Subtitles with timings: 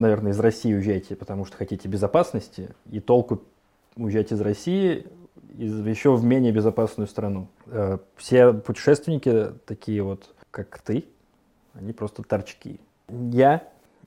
[0.00, 3.42] Наверное, из России уезжайте, потому что хотите безопасности, и толку
[3.96, 5.06] уезжать из России
[5.56, 7.48] из, еще в менее безопасную страну.
[7.66, 11.04] Э, все путешественники такие вот, как ты,
[11.74, 12.80] они просто торчки.
[13.08, 13.62] Я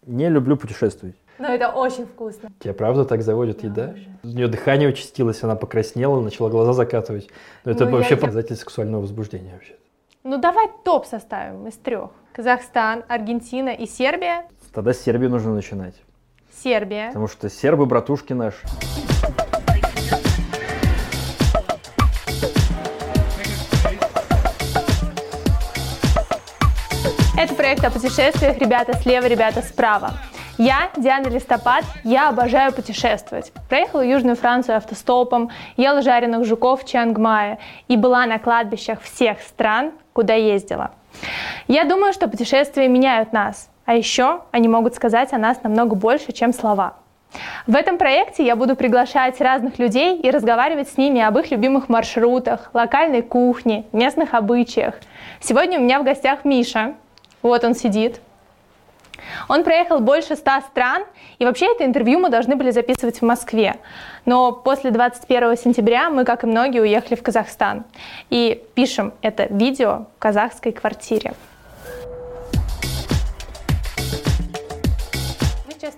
[0.06, 1.16] не люблю путешествовать.
[1.40, 2.50] Но это очень вкусно.
[2.60, 3.94] Тебя правда так заводит да, еда?
[3.94, 4.07] Уже.
[4.23, 7.30] У нее дыхание участилось, она покраснела, начала глаза закатывать.
[7.66, 8.18] Но это ну, вообще я...
[8.18, 9.75] показатель сексуального возбуждения вообще.
[10.23, 12.12] Ну давай топ составим из трех.
[12.34, 14.46] Казахстан, Аргентина и Сербия.
[14.74, 15.94] Тогда с Сербии нужно начинать.
[16.64, 17.10] Сербия.
[17.10, 18.57] Потому что сербы братушки наши.
[27.38, 30.14] Это проект о путешествиях «Ребята слева, ребята справа».
[30.57, 33.52] Я Диана Листопад, я обожаю путешествовать.
[33.69, 39.92] Проехала Южную Францию автостопом, ела жареных жуков в Чангмае и была на кладбищах всех стран,
[40.14, 40.92] куда ездила.
[41.67, 46.31] Я думаю, что путешествия меняют нас, а еще они могут сказать о нас намного больше,
[46.31, 46.95] чем слова.
[47.66, 51.89] В этом проекте я буду приглашать разных людей и разговаривать с ними об их любимых
[51.89, 54.95] маршрутах, локальной кухне, местных обычаях.
[55.39, 56.93] Сегодня у меня в гостях Миша,
[57.41, 58.21] вот он сидит.
[59.47, 61.03] Он проехал больше ста стран,
[61.39, 63.77] и вообще это интервью мы должны были записывать в Москве.
[64.25, 67.86] Но после 21 сентября мы, как и многие, уехали в Казахстан.
[68.30, 71.33] И пишем это видео в казахской квартире.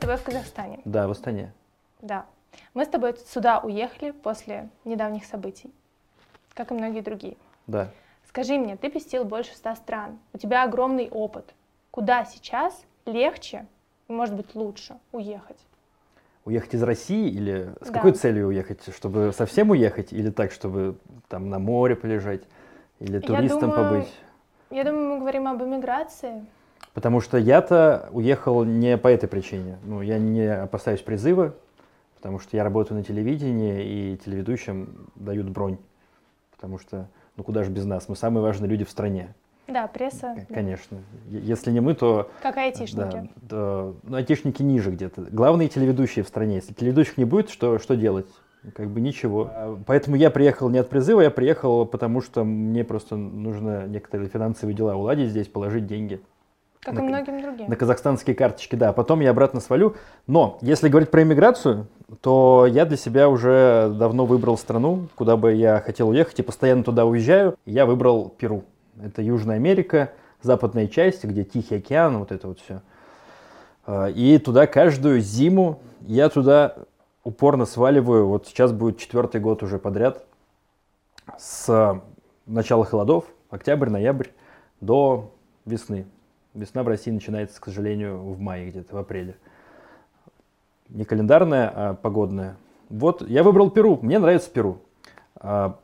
[0.06, 0.80] Тобой в Казахстане.
[0.86, 1.52] Да, в Астане.
[2.02, 2.26] Да.
[2.74, 5.72] Мы с тобой сюда уехали после недавних событий,
[6.54, 7.38] как и многие другие.
[7.68, 7.90] Да.
[8.30, 11.54] Скажи мне, ты посетил больше ста стран, у тебя огромный опыт.
[11.92, 13.66] Куда сейчас легче
[14.08, 15.58] и, может быть, лучше уехать?
[16.44, 17.94] Уехать из России или с да.
[17.94, 18.82] какой целью уехать?
[18.96, 22.44] Чтобы совсем уехать или так, чтобы там на море полежать
[23.00, 24.14] или туристом я думаю, побыть?
[24.70, 26.46] Я думаю, мы говорим об эмиграции.
[26.96, 29.78] Потому что я-то уехал не по этой причине.
[29.84, 31.54] Ну, я не опасаюсь призыва,
[32.16, 35.78] потому что я работаю на телевидении, и телеведущим дают бронь.
[36.56, 37.08] Потому что
[37.38, 39.34] ну куда же без нас, мы самые важные люди в стране.
[39.68, 40.36] Да, пресса.
[40.50, 41.00] Конечно.
[41.26, 41.38] Да.
[41.40, 42.30] Если не мы, то...
[42.42, 42.96] Как айтишники.
[42.96, 45.22] Да, да, ну, айтишники ниже где-то.
[45.32, 46.56] Главные телеведущие в стране.
[46.56, 48.28] Если телеведущих не будет, что, что делать?
[48.76, 49.50] Как бы ничего.
[49.52, 54.30] А, поэтому я приехал не от призыва, я приехал, потому что мне просто нужно некоторые
[54.30, 56.22] финансовые дела уладить здесь, положить деньги.
[56.86, 57.68] Как на, и многим другим.
[57.68, 58.94] На казахстанские карточки, да.
[58.94, 59.96] Потом я обратно свалю.
[60.28, 61.88] Но если говорить про иммиграцию,
[62.22, 66.84] то я для себя уже давно выбрал страну, куда бы я хотел уехать, и постоянно
[66.84, 67.56] туда уезжаю.
[67.66, 68.64] Я выбрал Перу.
[69.04, 70.12] Это Южная Америка,
[70.44, 72.82] западная часть, где Тихий океан, вот это вот все.
[73.88, 76.76] А, и туда каждую зиму я туда
[77.24, 78.28] упорно сваливаю.
[78.28, 80.24] Вот сейчас будет четвертый год уже подряд.
[81.40, 82.00] С
[82.46, 84.28] начала холодов, октябрь, ноябрь,
[84.82, 85.32] до
[85.66, 86.06] весны.
[86.56, 89.36] Весна в России начинается, к сожалению, в мае где-то, в апреле.
[90.90, 92.56] Не календарная, а погодная.
[92.90, 94.00] Вот я выбрал Перу.
[94.02, 94.80] Мне нравится Перу.
[95.36, 95.78] А,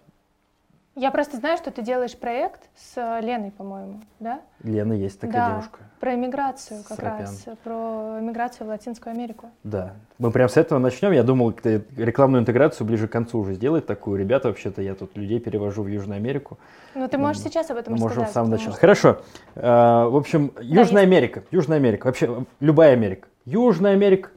[0.95, 4.41] я просто знаю, что ты делаешь проект с Леной, по-моему, да?
[4.63, 5.79] Лена есть такая да, девушка.
[5.99, 7.19] Про эмиграцию как Срапян.
[7.21, 9.49] раз, про эмиграцию в Латинскую Америку.
[9.63, 9.93] Да.
[10.17, 11.11] Мы прям с этого начнем.
[11.11, 14.19] Я думал, рекламную интеграцию ближе к концу уже сделать такую.
[14.19, 16.57] Ребята, вообще-то я тут людей перевожу в Южную Америку.
[16.93, 18.29] Ну, ты можешь сейчас об этом Можем рассказать.
[18.29, 18.73] в самом начале.
[18.73, 19.21] Хорошо.
[19.55, 21.13] А, в общем, Южная есть...
[21.13, 21.43] Америка.
[21.51, 22.07] Южная Америка.
[22.07, 23.27] Вообще, любая Америка.
[23.45, 24.29] Южная Америка,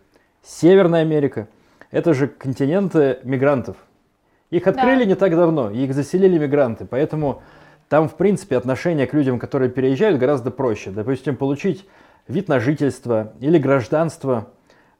[0.43, 1.49] Северная Америка.
[1.91, 3.77] Это же континенты мигрантов.
[4.55, 5.05] Их открыли да.
[5.07, 7.43] не так давно, их заселили мигранты, поэтому
[7.89, 10.93] там, в принципе, отношение к людям, которые переезжают, гораздо проще.
[10.93, 11.89] Допустим, получить
[12.29, 14.53] вид на жительство или гражданство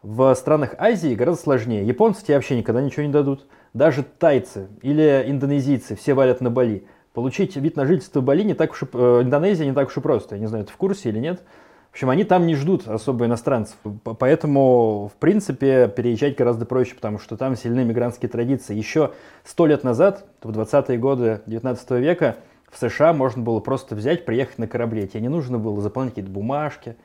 [0.03, 1.87] в странах Азии гораздо сложнее.
[1.87, 3.47] Японцы тебе вообще никогда ничего не дадут.
[3.75, 6.89] Даже тайцы или индонезийцы все валят на Бали.
[7.13, 9.97] Получить вид на жительство в Бали не так уж и, э, Индонезия не так уж
[9.97, 10.35] и просто.
[10.35, 11.45] Я не знаю, ты в курсе или нет.
[11.95, 13.77] В общем, они там не ждут особо иностранцев.
[14.19, 18.75] Поэтому, в принципе, переезжать гораздо проще, потому что там сильны мигрантские традиции.
[18.75, 19.13] Еще
[19.45, 22.35] сто лет назад, в 20-е годы 19 века,
[22.69, 25.07] в США можно было просто взять, приехать на корабле.
[25.07, 26.97] Тебе не нужно было заполнять какие-то бумажки,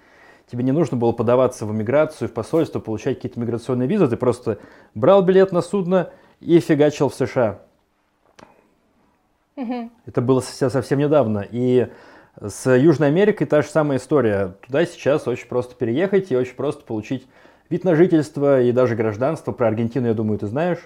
[0.51, 4.07] тебе не нужно было подаваться в иммиграцию, в посольство, получать какие-то миграционные визы.
[4.07, 4.57] Ты просто
[4.95, 6.09] брал билет на судно
[6.39, 7.59] и фигачил в США.
[9.55, 9.91] Угу.
[10.07, 11.45] Это было совсем недавно.
[11.51, 11.89] И
[12.41, 14.55] с Южной Америкой та же самая история.
[14.65, 17.27] Туда сейчас очень просто переехать и очень просто получить
[17.69, 19.51] вид на жительство и даже гражданство.
[19.51, 20.79] Про Аргентину, я думаю, ты знаешь.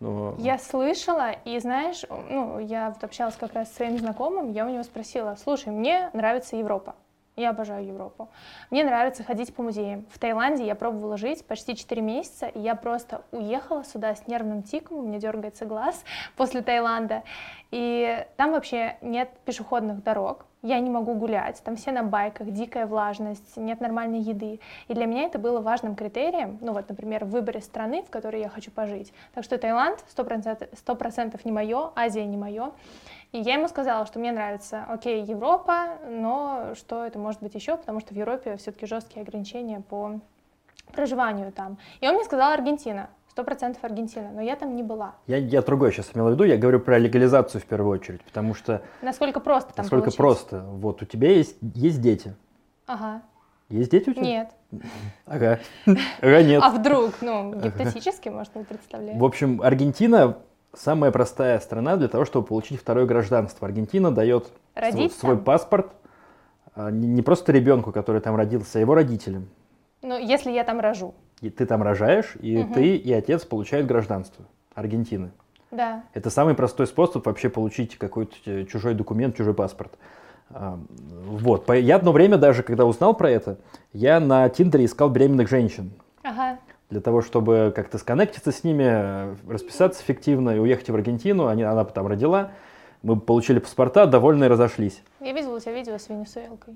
[0.00, 0.34] Но...
[0.38, 4.68] Я слышала, и знаешь, ну, я вот общалась как раз с своим знакомым, я у
[4.68, 6.96] него спросила, слушай, мне нравится Европа,
[7.36, 8.28] я обожаю Европу.
[8.70, 10.06] Мне нравится ходить по музеям.
[10.10, 14.62] В Таиланде я пробовала жить почти 4 месяца, и я просто уехала сюда с нервным
[14.62, 16.04] тиком, у меня дергается глаз
[16.36, 17.22] после Таиланда.
[17.74, 22.86] И там вообще нет пешеходных дорог, я не могу гулять, там все на байках, дикая
[22.86, 24.60] влажность, нет нормальной еды.
[24.86, 28.42] И для меня это было важным критерием, ну вот, например, в выборе страны, в которой
[28.42, 29.12] я хочу пожить.
[29.34, 32.70] Так что Таиланд 100%, 100% не мое, Азия не мое.
[33.32, 37.76] И я ему сказала, что мне нравится, окей, Европа, но что это может быть еще,
[37.76, 40.20] потому что в Европе все-таки жесткие ограничения по
[40.92, 41.78] проживанию там.
[42.00, 43.10] И он мне сказал Аргентина.
[43.34, 45.16] Сто процентов Аргентина, но я там не была.
[45.26, 48.54] Я, я другое сейчас имел в виду, я говорю про легализацию в первую очередь, потому
[48.54, 48.80] что...
[49.02, 50.18] Насколько просто там Насколько получить?
[50.18, 50.60] просто.
[50.60, 52.36] Вот у тебя есть, есть дети.
[52.86, 53.22] Ага.
[53.70, 54.22] Есть дети у тебя?
[54.22, 54.50] Нет.
[55.26, 55.58] Ага.
[55.84, 56.62] Ага, нет.
[56.64, 57.14] А вдруг?
[57.22, 59.18] Ну, гипотетически, может, не представляю.
[59.18, 60.36] В общем, Аргентина
[60.72, 63.66] самая простая страна для того, чтобы получить второе гражданство.
[63.66, 64.46] Аргентина дает
[64.76, 65.90] свой, свой паспорт
[66.76, 69.48] а, не просто ребенку, который там родился, а его родителям.
[70.02, 71.14] Ну, если я там рожу.
[71.44, 72.72] И ты там рожаешь, и Мгм.
[72.72, 75.30] ты и отец получают гражданство Аргентины.
[75.70, 76.02] Да.
[76.14, 79.92] Это самый простой способ вообще получить какой-то э, чужой документ, чужой паспорт.
[80.48, 81.68] Вот.
[81.70, 83.58] Я одно время даже, когда узнал про это,
[83.92, 85.90] я на Тиндере искал беременных женщин.
[86.22, 86.58] Ага.
[86.88, 91.46] Для того, чтобы как-то сконнектиться с ними, э, расписаться эффективно и уехать в Аргентину.
[91.48, 92.52] Они, она там родила.
[93.02, 95.02] Мы получили паспорта, довольно и разошлись.
[95.20, 96.74] Я видела у тебя видео с Венесуэлкой.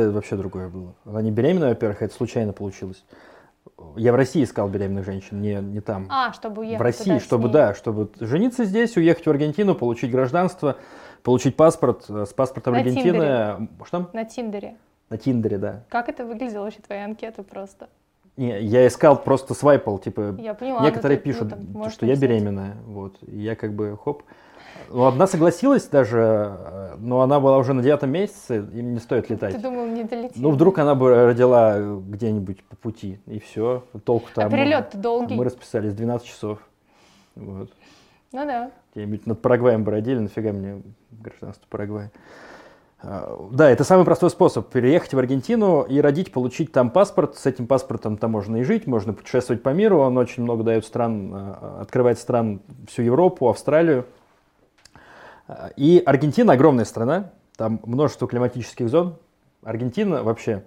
[0.00, 0.94] Это вообще другое было.
[1.04, 3.04] Она не беременная, во-первых, это случайно получилось.
[3.96, 6.06] Я в России искал беременных женщин, не, не там.
[6.10, 10.76] А, чтобы уехать в России, чтобы, да, чтобы жениться здесь, уехать в Аргентину, получить гражданство,
[11.22, 12.04] получить паспорт.
[12.08, 13.02] Э, С паспортом На Аргентины...
[13.02, 13.68] Тиндере.
[13.84, 14.10] Что?
[14.12, 14.76] На Тиндере.
[15.10, 15.84] На Тиндере, да.
[15.88, 17.88] Как это выглядело вообще, твоя анкета просто?
[18.36, 20.82] Не, я искал, просто свайпал, типа, Я поняла.
[20.82, 23.72] некоторые ну, ты, ну, пишут, там, то, можешь что я беременная, вот, и я как
[23.72, 24.24] бы, хоп.
[24.90, 29.30] Ну, одна согласилась даже, э, но она была уже на девятом месяце, им не стоит
[29.30, 29.54] летать.
[29.54, 30.36] Ты думал, не долетит?
[30.36, 34.46] Ну, вдруг она бы родила где-нибудь по пути, и все, толку там.
[34.46, 35.34] А перелет-то долгий.
[35.34, 36.58] Мы расписались 12 часов.
[37.34, 37.70] Вот.
[38.32, 38.70] Ну да.
[38.94, 42.10] Где-нибудь над Парагваем бы родили, нафига мне гражданство Парагвая.
[43.02, 44.68] А, Да, это самый простой способ.
[44.68, 47.36] Переехать в Аргентину и родить, получить там паспорт.
[47.36, 49.98] С этим паспортом там можно и жить, можно путешествовать по миру.
[49.98, 54.06] Он очень много дает стран, а, открывает стран всю Европу, Австралию.
[55.46, 57.30] А, И Аргентина огромная страна.
[57.56, 59.16] Там множество климатических зон.
[59.62, 60.64] Аргентина вообще...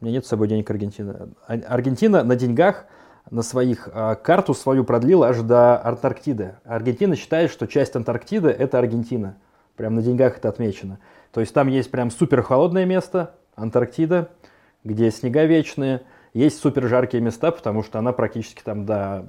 [0.00, 1.28] У меня нет с собой денег Аргентины.
[1.46, 2.86] А- Аргентина на деньгах
[3.30, 6.56] на своих а, карту свою продлила аж до Антарктиды.
[6.64, 9.36] Аргентина считает, что часть Антарктиды это Аргентина.
[9.76, 10.98] Прям на деньгах это отмечено.
[11.32, 14.30] То есть там есть прям супер холодное место, Антарктида,
[14.84, 16.02] где снега вечные.
[16.32, 19.24] Есть супер жаркие места, потому что она практически там до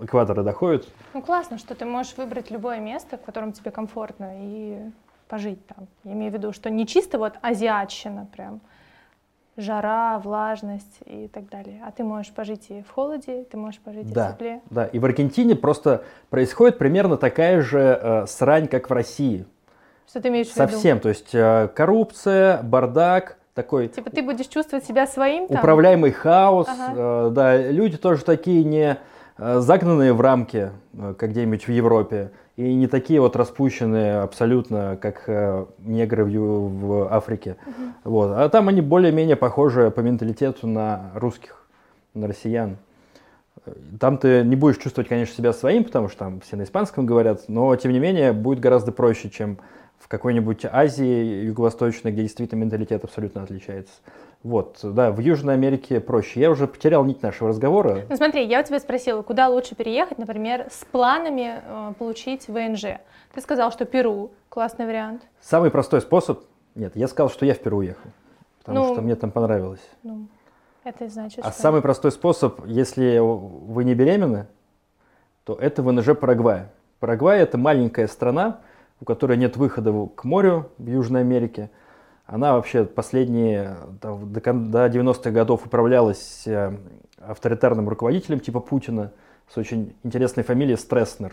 [0.00, 0.88] экватора доходит.
[1.14, 4.78] Ну классно, что ты можешь выбрать любое место, в котором тебе комфортно, и
[5.28, 5.86] пожить там.
[6.02, 8.60] Я имею в виду, что не чисто вот азиатщина прям,
[9.56, 11.82] жара, влажность и так далее.
[11.86, 14.60] А ты можешь пожить и в холоде, ты можешь пожить и в Да, тепле.
[14.70, 14.86] да.
[14.86, 19.46] И в Аргентине просто происходит примерно такая же э, срань, как в России.
[20.08, 20.68] Что ты имеешь в виду?
[20.68, 20.98] Совсем.
[20.98, 25.58] То есть э, коррупция, бардак, такой Типа ты будешь чувствовать себя своим там?
[25.58, 26.66] управляемый хаос.
[26.68, 26.92] Ага.
[26.96, 28.96] э, да, люди тоже такие не
[29.38, 34.98] э, загнанные в рамки, э, как где-нибудь в Европе, и не такие вот распущенные абсолютно,
[35.00, 37.56] как э, негры в, Африке.
[38.04, 38.32] Вот.
[38.34, 41.66] А там они более-менее похожи по менталитету на русских,
[42.14, 42.78] на россиян.
[44.00, 47.42] Там ты не будешь чувствовать, конечно, себя своим, потому что там все на испанском говорят,
[47.48, 49.58] но тем не менее будет гораздо проще, чем
[50.00, 53.92] в какой-нибудь Азии юго-восточной, где действительно менталитет абсолютно отличается.
[54.42, 56.40] Вот, да, в Южной Америке проще.
[56.40, 58.06] Я уже потерял нить нашего разговора.
[58.08, 62.84] Ну смотри, я у тебя спросила, куда лучше переехать, например, с планами э, получить ВНЖ.
[63.34, 65.22] Ты сказал, что Перу классный вариант.
[65.42, 66.40] Самый простой способ...
[66.74, 68.10] Нет, я сказал, что я в Перу уехал,
[68.64, 69.86] потому Ну, что мне там понравилось.
[70.02, 70.26] Ну,
[70.84, 71.60] это значит, А что...
[71.60, 74.46] самый простой способ, если вы не беременны,
[75.44, 76.72] то это ВНЖ Парагвая.
[76.98, 78.60] Парагвай это маленькая страна,
[79.00, 81.70] у которой нет выхода к морю в Южной Америке.
[82.26, 86.76] Она вообще последние, до, кон- до 90-х годов управлялась э,
[87.18, 89.12] авторитарным руководителем типа Путина
[89.52, 91.32] с очень интересной фамилией Стресснер.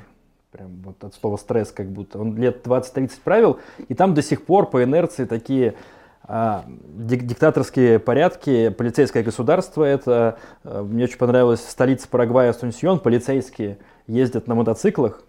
[0.52, 2.20] Прям вот от слова стресс как будто.
[2.20, 3.60] Он лет 20-30 правил,
[3.90, 5.76] и там до сих пор по инерции такие
[6.24, 13.78] а, дик- диктаторские порядки, полицейское государство, это, э, мне очень понравилось, столица Парагвая Асунсьон, полицейские
[14.08, 15.22] ездят на мотоциклах,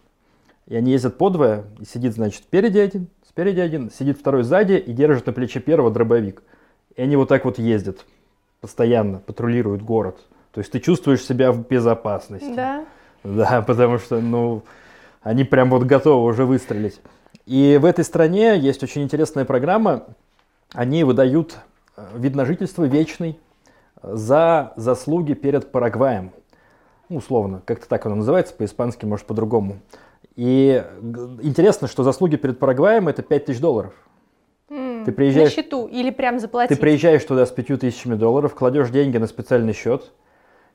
[0.69, 4.93] и они ездят подвое, и сидит, значит, спереди один, спереди один, сидит второй сзади и
[4.93, 6.43] держит на плече первого дробовик.
[6.95, 8.05] И они вот так вот ездят
[8.61, 10.19] постоянно, патрулируют город.
[10.53, 12.55] То есть ты чувствуешь себя в безопасности.
[12.55, 12.85] Да?
[13.25, 14.63] Да, потому что, ну,
[15.23, 17.01] они прям вот готовы уже выстрелить.
[17.47, 20.05] И в этой стране есть очень интересная программа.
[20.75, 21.57] Они выдают
[21.97, 23.39] э, вид на жительство вечный
[24.03, 26.33] за заслуги перед Парагваем.
[27.09, 29.79] Ну, условно, как-то так оно называется, по-испански, может, по-другому.
[30.39, 30.85] И
[31.43, 33.93] интересно, что заслуги перед Парагваем это 5000 долларов.
[34.71, 36.77] М, Ты приезжаешь- На счету или прям заплатить?
[36.77, 40.13] Ты приезжаешь туда с 5000 долларов, кладешь деньги на специальный счет,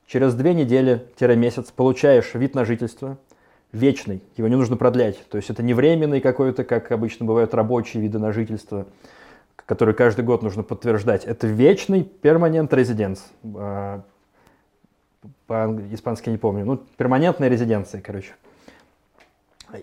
[0.06, 3.18] через две недели-месяц получаешь вид на жительство,
[3.72, 5.26] вечный, его не нужно продлять.
[5.30, 8.86] То есть это не временный какой-то, как обычно бывают рабочие виды на жительство,
[9.66, 11.24] которые каждый год нужно подтверждать.
[11.24, 13.32] Это вечный перманент резиденс.
[15.48, 16.66] По-испански не помню.
[16.66, 18.34] Ну, перманентная резиденция, короче.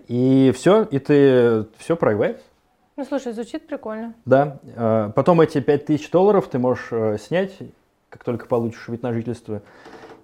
[0.07, 2.41] И все, и ты все проиграешь.
[2.97, 4.13] Ну, слушай, звучит прикольно.
[4.25, 4.59] Да.
[4.63, 7.57] э, Потом эти 5000 долларов ты можешь э, снять,
[8.09, 9.61] как только получишь вид на жительство.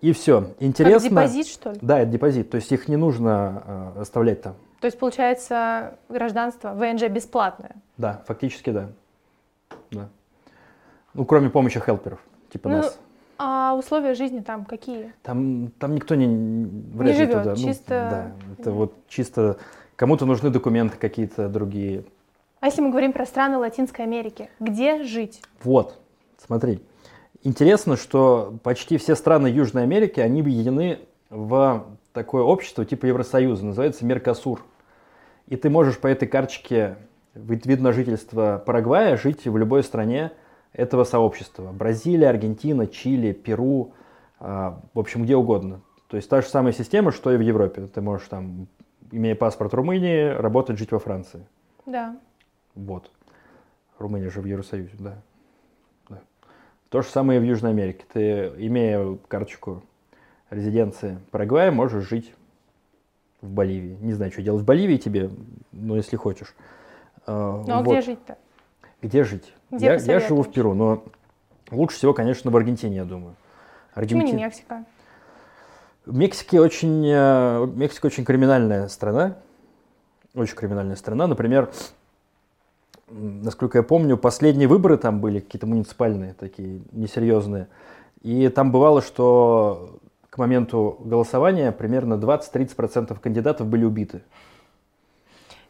[0.02, 0.52] И все.
[0.60, 1.10] Интересно.
[1.10, 1.80] Как депозит, что ли?
[1.82, 2.50] Да, это депозит.
[2.52, 3.64] То есть их не нужно
[3.98, 4.56] э, оставлять там.
[4.80, 7.76] То есть, получается, гражданство ВНЖ бесплатное.
[7.98, 8.90] Да, фактически да.
[9.90, 10.10] да.
[11.16, 12.20] Ну, кроме помощи хелперов,
[12.52, 13.00] типа Ну, нас.
[13.40, 15.14] А условия жизни там какие?
[15.24, 17.52] Там, там никто не, вряд ли живет, туда.
[17.52, 19.58] Ну, чисто- да, это вот чисто
[19.96, 22.04] кому-то нужны документы какие-то другие.
[22.60, 25.42] А если мы говорим про страны Латинской Америки, где жить?
[25.64, 26.00] Вот,
[26.44, 26.82] смотри.
[27.44, 34.06] Интересно, что почти все страны Южной Америки, они объединены в такое общество типа Евросоюза, называется
[34.06, 34.66] Меркосур.
[35.48, 36.98] И ты можешь по этой карточке
[37.36, 40.32] вид на жительство Парагвая жить в любой стране
[40.78, 41.72] этого сообщества.
[41.74, 43.94] Бразилия, Аргентина, Чили, Перу,
[44.40, 45.82] а, в общем, где угодно.
[46.08, 47.88] То есть та же самая система, что и в Европе.
[47.88, 48.68] Ты можешь там,
[49.12, 51.46] имея паспорт Румынии, работать, жить во Франции.
[51.86, 52.16] Да.
[52.76, 53.12] Вот.
[53.98, 55.16] Румыния же в Евросоюзе, да.
[56.10, 56.20] да.
[56.90, 58.06] То же самое и в Южной Америке.
[58.14, 59.82] Ты, имея карточку
[60.52, 62.34] резиденции Парагвая, можешь жить
[63.42, 63.98] в Боливии.
[64.00, 65.32] Не знаю, что делать в Боливии тебе,
[65.72, 66.54] но если хочешь.
[67.26, 67.94] А, Ну а вот.
[67.94, 68.38] где жить-то?
[69.02, 69.54] Где жить?
[69.72, 70.52] Где я, я живу в?
[70.52, 71.04] Перу, но
[71.72, 73.36] лучше всего, конечно, в Аргентине, я думаю.
[73.94, 74.86] Почему не Аргентин- Мексика?
[76.06, 79.36] Мексики очень, э, Мексика очень криминальная страна.
[80.34, 81.28] Очень криминальная страна.
[81.28, 81.70] Например,
[83.10, 87.68] насколько я помню, последние выборы там были какие-то муниципальные, такие несерьезные.
[88.22, 90.00] И там бывало, что
[90.30, 94.22] к моменту голосования примерно 20-30% кандидатов были убиты.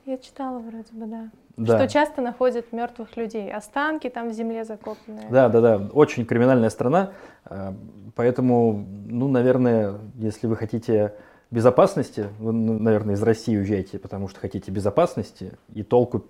[0.07, 1.29] Я читала вроде бы, да.
[1.57, 1.77] Да.
[1.77, 5.27] Что часто находят мертвых людей, останки там в земле закопанные.
[5.29, 7.11] Да, да, да, очень криминальная страна,
[7.43, 7.73] э,
[8.15, 11.13] поэтому, ну, наверное, если вы хотите
[11.51, 16.23] безопасности, вы, ну, наверное, из России уезжаете, потому что хотите безопасности, и толку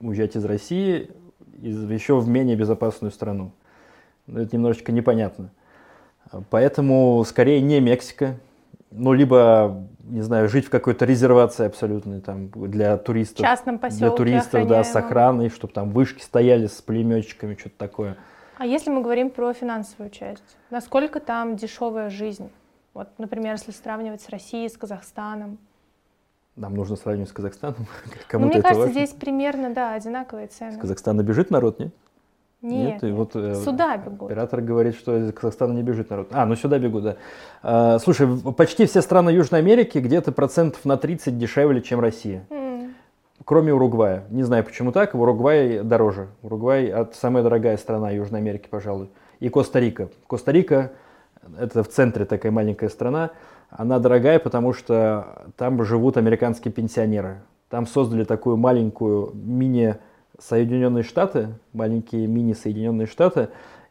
[0.00, 1.10] уезжать из России
[1.60, 3.52] из, еще в менее безопасную страну.
[4.26, 5.50] Ну, это немножечко непонятно.
[6.48, 8.36] Поэтому скорее не Мексика,
[8.90, 13.38] ну, либо, не знаю, жить в какой-то резервации абсолютной там для туристов.
[13.38, 15.06] В частном поселке для туристов, да, с охраняемом.
[15.06, 18.16] охраной, чтобы там вышки стояли с пулеметчиками, что-то такое.
[18.56, 22.50] А если мы говорим про финансовую часть, насколько там дешевая жизнь?
[22.94, 25.58] Вот, например, если сравнивать с Россией, с Казахстаном.
[26.56, 27.86] Нам нужно сравнивать с Казахстаном.
[28.06, 28.92] Ну, Кому-то мне это кажется, важно.
[28.92, 30.72] здесь примерно, да, одинаковые цены.
[30.72, 31.94] С Казахстана бежит народ, нет?
[32.60, 33.14] Нет, и нет.
[33.14, 34.30] вот, э, сюда бегут.
[34.30, 36.28] Оператор говорит, что из Казахстана не бежит народ.
[36.32, 37.16] А, ну сюда бегут, да.
[37.62, 42.44] А, слушай, почти все страны Южной Америки где-то процентов на 30 дешевле, чем Россия.
[42.50, 42.94] М,
[43.44, 44.24] Кроме Уругвая.
[44.30, 45.14] Не знаю, почему так.
[45.14, 46.28] В Уругвае дороже.
[46.42, 49.08] Уругвай самая дорогая страна Южной Америки, пожалуй.
[49.38, 50.08] И Коста-Рика.
[50.26, 50.90] Коста-Рика
[51.58, 53.30] это в центре такая маленькая страна.
[53.70, 57.42] Она дорогая, потому что там живут американские пенсионеры.
[57.68, 59.96] Там создали такую маленькую мини
[60.38, 63.48] Соединенные Штаты, маленькие мини Соединенные Штаты,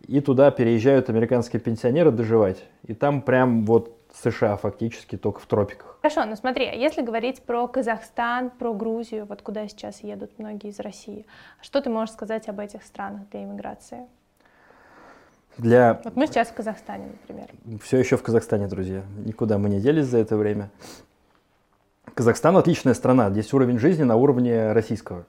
[0.08, 2.64] и туда переезжают американские пенсионеры доживать.
[2.84, 5.98] И там прям вот США фактически, только в тропиках.
[6.02, 10.70] Хорошо, ну смотри, а если говорить про Казахстан, про Грузию, вот куда сейчас едут многие
[10.70, 11.26] из России,
[11.62, 14.08] что ты можешь сказать об этих странах для иммиграции?
[15.58, 17.48] Для Вот мы сейчас в Казахстане, например.
[17.82, 19.04] Все еще в Казахстане, друзья.
[19.26, 20.70] Никуда мы не делись за это время.
[22.14, 23.32] Казахстан отличная страна.
[23.32, 25.26] Здесь уровень жизни на уровне российского.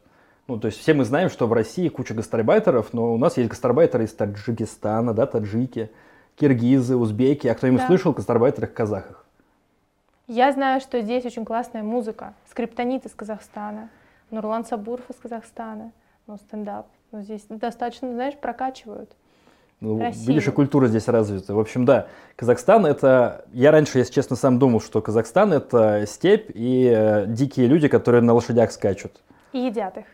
[0.49, 3.51] Ну, то есть все мы знаем, что в России куча гастарбайтеров, но у нас есть
[3.51, 5.91] гастарбайтеры из Таджикистана, да, таджики,
[6.37, 7.47] киргизы, узбеки.
[7.49, 7.87] А кто-нибудь Да.
[7.87, 9.27] слышал о гастарбайтерах-казахах?
[10.27, 12.33] Я знаю, что здесь очень классная музыка.
[12.51, 13.91] Скриптонит из Казахстана,
[14.31, 15.93] Нурлан Сабуров из Казахстана,
[16.27, 16.87] ну, стендап.
[17.13, 19.11] Ну, здесь достаточно, знаешь, прокачивают.
[19.81, 20.29] Ну, Россию.
[20.29, 21.55] видишь, и культура здесь развита.
[21.55, 23.45] В общем, да, Казахстан это...
[23.53, 28.23] Я раньше, если честно, сам думал, что Казахстан это степь и э, дикие люди, которые
[28.23, 29.21] на лошадях скачут.
[29.53, 30.05] И едят их.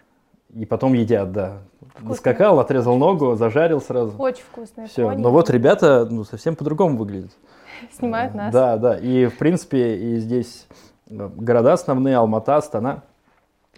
[0.55, 1.63] И потом едят, да.
[1.95, 2.15] Вкусно.
[2.15, 4.17] Скакал, отрезал ногу, зажарил сразу.
[4.19, 4.87] Очень вкусные.
[4.87, 5.11] Все.
[5.13, 7.33] Но вот ребята ну, совсем по-другому выглядят.
[7.93, 8.53] Снимают нас.
[8.53, 8.99] Да, да.
[8.99, 10.67] И в принципе и здесь
[11.09, 13.03] э, города основные, Алмата, Астана,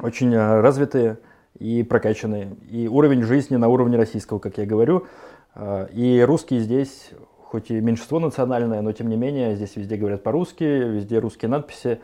[0.00, 1.18] очень э, развитые
[1.58, 2.56] и прокачанные.
[2.70, 5.06] И уровень жизни на уровне российского, как я говорю.
[5.54, 7.10] Э, и русские здесь,
[7.42, 12.00] хоть и меньшинство национальное, но тем не менее, здесь везде говорят по-русски, везде русские надписи.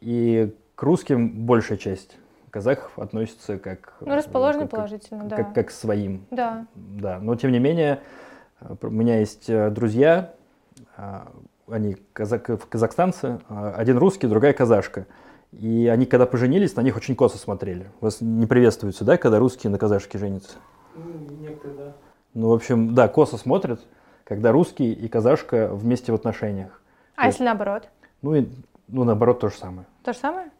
[0.00, 2.16] И к русским большая часть
[2.58, 3.94] казахов относится как...
[4.00, 5.36] Ну, расположены как, положительно, да.
[5.36, 6.26] Как, как к своим.
[6.32, 6.66] Да.
[6.74, 8.00] Да, но тем не менее,
[8.82, 10.34] у меня есть друзья,
[11.68, 15.06] они казак, казахстанцы, один русский, другая казашка.
[15.52, 17.86] И они, когда поженились, на них очень косо смотрели.
[18.00, 20.56] Вас не приветствуется, да, когда русские на казашке женятся?
[20.96, 21.04] Ну,
[21.40, 21.92] некоторые, да.
[22.34, 23.80] Ну, в общем, да, косо смотрят,
[24.24, 26.82] когда русский и казашка вместе в отношениях.
[27.14, 27.88] А если наоборот?
[28.20, 28.48] Ну, и,
[28.88, 29.86] ну, наоборот, то же самое.
[30.02, 30.50] То же самое?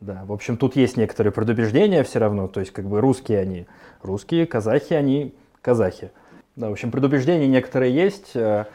[0.00, 3.66] Да, в общем, тут есть некоторые предубеждения все равно, то есть как бы русские они
[4.02, 6.10] русские, казахи они казахи.
[6.56, 8.66] Да, в общем, предубеждения некоторые есть, э,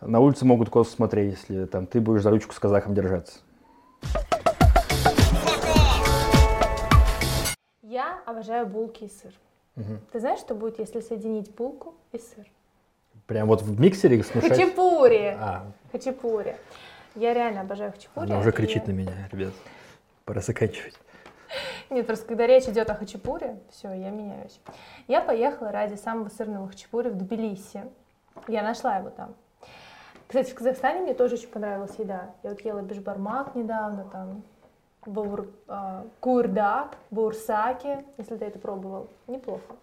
[0.00, 3.38] на улице могут косо смотреть, если там ты будешь за ручку с казахом держаться.
[7.82, 9.32] Я обожаю булки и сыр.
[9.76, 9.98] Угу.
[10.12, 12.46] Ты знаешь, что будет, если соединить булку и сыр?
[13.26, 14.50] Прям вот в миксере смешать?
[14.50, 15.36] Хачапури.
[15.40, 15.66] А.
[15.90, 16.56] Хачапури.
[17.14, 18.26] Я реально обожаю хачапури.
[18.26, 18.92] Она уже кричит и...
[18.92, 19.52] на меня, ребят.
[20.26, 20.94] Пора заканчивать.
[21.88, 24.60] Нет, просто когда речь идет о хачапуре, все, я меняюсь.
[25.06, 27.84] Я поехала ради самого сырного хачапури в Тбилиси.
[28.48, 29.34] Я нашла его там.
[30.26, 32.30] Кстати, в Казахстане мне тоже очень понравилась еда.
[32.42, 34.42] Я вот ела бешбармак недавно, там,
[35.06, 39.08] бур, э, курдак, бурсаки, если ты это пробовал.
[39.28, 39.76] Неплохо.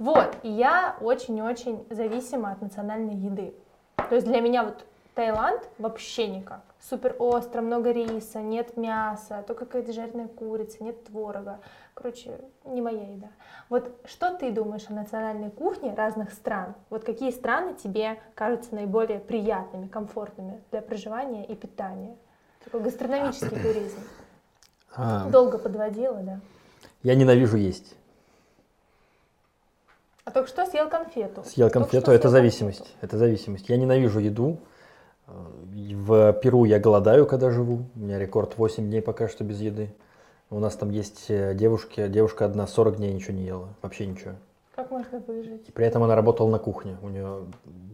[0.00, 3.54] Вот, и я очень-очень зависима от национальной еды.
[3.94, 6.62] То есть для меня вот Таиланд вообще никак.
[6.88, 11.58] Супер остро, много риса, нет мяса, только какая-то жареная курица, нет творога.
[11.94, 13.26] Короче, не моя еда.
[13.68, 16.76] Вот что ты думаешь о национальной кухне разных стран?
[16.88, 22.16] Вот какие страны тебе кажутся наиболее приятными, комфортными для проживания и питания?
[22.64, 23.98] Такой гастрономический туризм.
[24.94, 26.40] А, Долго подводила, да?
[27.02, 27.96] я ненавижу есть.
[30.24, 31.42] А только что съел конфету.
[31.44, 32.78] Съел конфету, это съел зависимость.
[32.78, 32.98] конфету.
[33.02, 33.68] Это зависимость.
[33.68, 34.58] Я ненавижу еду.
[35.76, 37.84] В Перу я голодаю, когда живу.
[37.94, 39.90] У меня рекорд 8 дней пока что без еды.
[40.48, 44.32] У нас там есть э, девушки, девушка одна 40 дней ничего не ела, вообще ничего.
[44.74, 45.68] Как можно выжить?
[45.68, 46.96] И при этом она работала на кухне.
[47.02, 47.40] У нее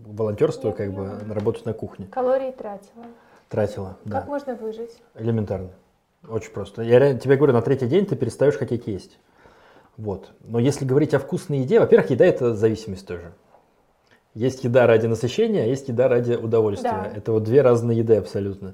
[0.06, 1.18] волонтерство, Я как бы, поняла.
[1.24, 2.06] она работает на кухне.
[2.06, 3.04] Калории тратила.
[3.48, 4.20] Тратила, да.
[4.20, 5.02] Как можно выжить?
[5.16, 5.70] Элементарно.
[6.28, 6.82] Очень просто.
[6.82, 9.18] Я реально тебе говорю, на третий день ты перестаешь хотеть есть.
[9.96, 10.30] Вот.
[10.44, 13.32] Но если говорить о вкусной еде, во-первых, еда это зависимость тоже.
[14.34, 16.90] Есть еда ради насыщения, а есть еда ради удовольствия.
[16.90, 17.12] Да.
[17.14, 18.72] Это вот две разные еды абсолютно.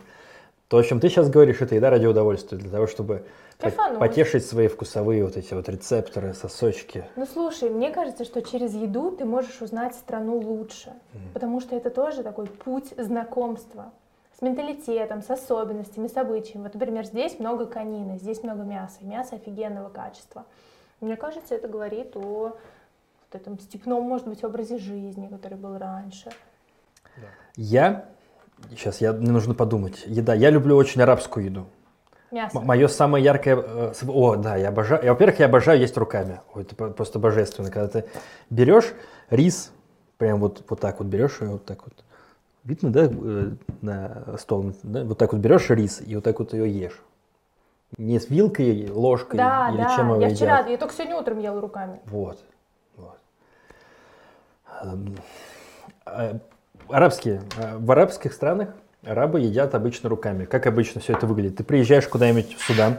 [0.68, 3.24] То, о чем ты сейчас говоришь, это еда ради удовольствия, для того, чтобы
[3.58, 3.98] Кайфануть.
[3.98, 7.06] потешить свои вкусовые вот эти вот рецепторы, сосочки.
[7.16, 10.92] Ну слушай, мне кажется, что через еду ты можешь узнать страну лучше,
[11.32, 13.92] потому что это тоже такой путь знакомства
[14.38, 16.64] с менталитетом, с особенностями, с обычаями.
[16.64, 20.44] Вот, например, здесь много конины, здесь много мяса, мясо офигенного качества.
[21.00, 22.56] Мне кажется, это говорит о
[23.30, 26.30] вот этом степном, может быть, образе жизни, который был раньше.
[27.56, 28.06] Я,
[28.70, 31.66] сейчас я, мне нужно подумать, еда, я люблю очень арабскую еду.
[32.30, 32.60] Мясо.
[32.60, 33.56] Мое самое яркое...
[33.56, 35.02] э, О, да, я обожаю...
[35.02, 36.40] Во-первых, я обожаю есть руками.
[36.54, 37.70] Ой, это просто божественно.
[37.70, 38.08] Когда ты
[38.50, 38.92] берешь
[39.30, 39.72] рис,
[40.18, 42.04] прям вот, вот так вот берешь и вот так вот.
[42.64, 44.72] Видно, да, э, на стол?
[44.82, 45.04] да?
[45.04, 47.02] Вот так вот берешь рис и вот так вот ее ешь.
[47.96, 50.36] Не с вилкой, ложкой Да, или да, чем его я едят.
[50.36, 52.00] вчера, я только сегодня утром ела руками.
[52.04, 52.44] Вот.
[54.82, 55.16] Эм,
[56.06, 56.38] э,
[56.88, 57.42] Арабские.
[57.56, 58.70] э, В арабских странах
[59.04, 60.44] арабы едят обычно руками.
[60.44, 61.56] Как обычно все это выглядит?
[61.56, 62.98] Ты приезжаешь куда-нибудь в Судан,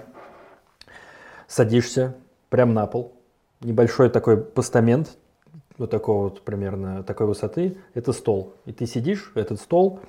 [1.48, 2.16] садишься
[2.50, 3.14] прямо на пол,
[3.62, 5.18] небольшой такой постамент,
[5.78, 8.54] вот такого вот примерно такой высоты, это стол.
[8.66, 10.00] И ты сидишь, этот стол,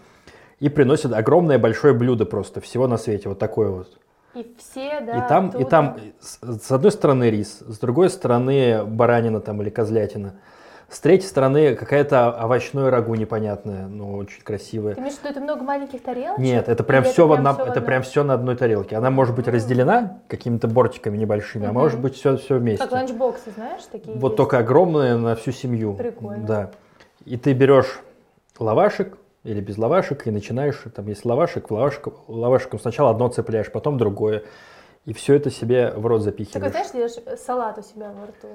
[0.59, 3.99] и приносят огромное большое блюдо просто, всего на свете, вот такое вот.
[4.35, 5.67] И все, да, И там, и оттуда.
[5.67, 10.35] там с, с одной стороны рис, с другой стороны баранина там или козлятина,
[10.91, 14.95] с третьей стороны какая-то овощное рагу непонятное, но очень красивое.
[14.95, 16.39] Ты имеешь в виду, это много маленьких тарелочек?
[16.39, 18.97] Нет, это прям все в прям одном, всё в это прям все на одной тарелке.
[18.97, 22.83] Она может быть разделена какими-то бортиками небольшими, а может быть все, все вместе.
[22.83, 24.37] Как ланчбоксы, знаешь, такие Вот есть.
[24.37, 25.95] только огромное на всю семью.
[25.95, 26.45] Прикольно.
[26.45, 26.71] Да.
[27.25, 28.01] И ты берешь
[28.59, 33.71] лавашек или без лавашек и начинаешь, там есть лавашек, в лавашек, лавашиком сначала одно цепляешь,
[33.71, 34.43] потом другое.
[35.07, 36.73] И все это себе в рот запихиваешь.
[36.73, 38.49] знаешь, делаешь салат у себя во рту.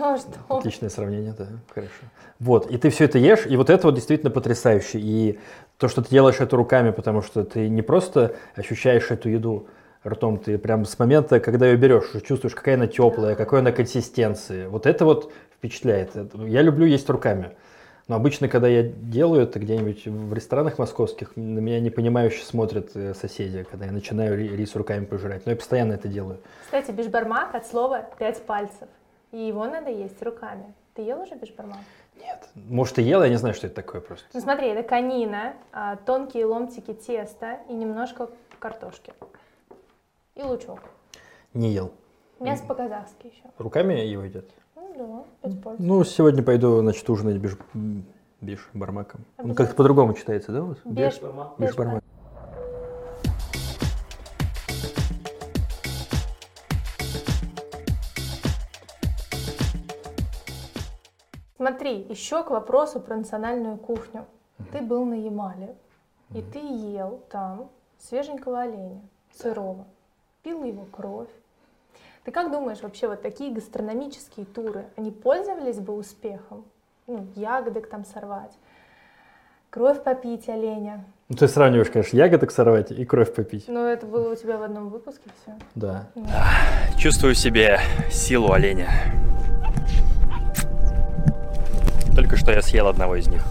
[0.00, 0.30] А что?
[0.48, 1.92] Отличное сравнение, да, хорошо.
[2.40, 4.98] Вот, и ты все это ешь, и вот это вот действительно потрясающе.
[5.00, 5.38] И
[5.76, 9.66] то, что ты делаешь это руками, потому что ты не просто ощущаешь эту еду
[10.06, 14.66] ртом, ты прям с момента, когда ее берешь, чувствуешь, какая она теплая, какой она консистенции.
[14.66, 16.12] Вот это вот впечатляет.
[16.34, 17.50] Я люблю есть руками.
[18.06, 23.12] Но обычно, когда я делаю это где-нибудь в ресторанах московских, на меня непонимающе смотрят э,
[23.12, 25.44] соседи, когда я начинаю ри- рис руками пожирать.
[25.44, 26.38] Но я постоянно это делаю.
[26.64, 28.88] Кстати, бишбармак от слова «пять пальцев».
[29.32, 30.74] И его надо есть руками.
[30.94, 31.78] Ты ел уже бишбармак?
[32.20, 32.48] Нет.
[32.54, 34.24] Может, и ел, я не знаю, что это такое просто.
[34.32, 39.12] Ну смотри, это конина, а, тонкие ломтики теста и немножко картошки.
[40.34, 40.80] И лучок.
[41.54, 41.92] Не ел.
[42.40, 43.42] Мясо по-казахски еще.
[43.58, 44.44] Руками его едят?
[44.76, 45.74] Ну да.
[45.78, 48.04] Ну, сегодня пойду, значит, ужинать биш, м,
[48.40, 49.24] биш бармаком.
[49.38, 50.78] Он как-то по-другому читается, да, у вас?
[50.84, 52.02] Беш- бармак.
[61.88, 64.26] Смотри, еще к вопросу про национальную кухню.
[64.72, 65.74] Ты был на Ямале,
[66.34, 69.00] и ты ел там свеженького оленя,
[69.34, 69.86] сырого,
[70.42, 71.30] пил его кровь.
[72.24, 76.64] Ты как думаешь, вообще вот такие гастрономические туры, они пользовались бы успехом?
[77.06, 78.52] Ну, ягоды там сорвать,
[79.70, 81.06] кровь попить оленя.
[81.30, 83.64] Ну, ты сравниваешь, конечно, ягодок сорвать и кровь попить.
[83.66, 85.54] Ну, это было у тебя в одном выпуске все.
[85.74, 86.10] Да.
[86.98, 87.78] Чувствую в себе
[88.10, 88.88] силу оленя.
[92.48, 93.42] Что я съел одного из них.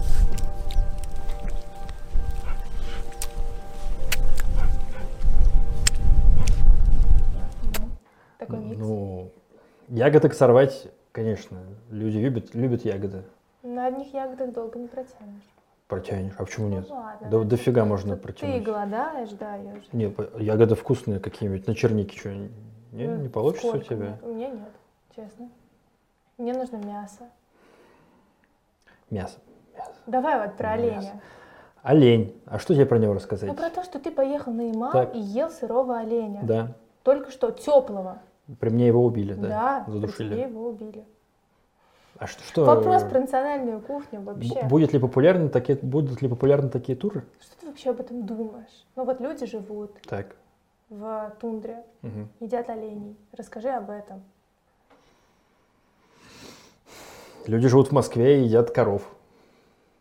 [8.38, 8.80] Такой микс.
[8.80, 9.30] Ну,
[9.86, 11.58] ягодок сорвать, конечно,
[11.90, 13.22] люди любят, любят ягоды.
[13.62, 15.44] На одних ягодах долго не протянешь.
[15.86, 16.34] Протянешь.
[16.36, 16.86] А почему нет?
[16.88, 17.28] Ну ладно.
[17.30, 18.56] Да дофига можно тут протянуть.
[18.56, 19.84] Ты голодаешь, да, ешь.
[19.92, 21.68] Не, по- ягоды вкусные какие-нибудь.
[21.68, 22.50] На чернике что, не,
[22.90, 23.96] Ну, не получится сколько у тебя?
[23.96, 24.18] мне?
[24.22, 24.72] У меня нет,
[25.14, 25.48] честно.
[26.36, 27.28] Мне нужно мясо.
[29.10, 29.38] Мясо.
[29.76, 29.92] Мясо.
[30.06, 30.96] Давай вот про Мясо.
[30.98, 31.20] оленя.
[31.82, 32.42] Олень.
[32.46, 33.48] А что тебе про него рассказать?
[33.48, 35.14] Ну, про то, что ты поехал на Ямал Так.
[35.14, 36.40] и ел сырого оленя.
[36.42, 36.74] Да.
[37.02, 38.18] Только что, теплого.
[38.60, 39.48] При мне его убили, да.
[39.48, 40.28] Да, при Задушили.
[40.34, 41.04] тебе его убили.
[42.18, 44.64] А что, что Вопрос про национальную кухню вообще.
[44.64, 47.24] будет ли популярны такие, будут ли популярны такие туры?
[47.40, 48.86] Что ты вообще об этом думаешь?
[48.96, 50.34] Ну вот люди живут Так.
[50.90, 52.28] в тундре, мгм.
[52.40, 53.16] едят оленей.
[53.36, 54.24] Расскажи об этом.
[57.48, 59.10] Люди живут в Москве и едят коров.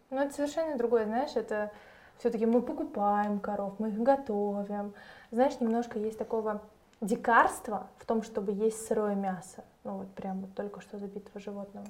[0.09, 1.71] Ну, это совершенно другое, знаешь, это
[2.17, 4.93] все-таки мы покупаем коров, мы их готовим.
[5.31, 6.61] Знаешь, немножко есть такого
[6.99, 9.63] дикарства в том, чтобы есть сырое мясо.
[9.85, 11.87] Ну, вот прям вот только что забитого животного.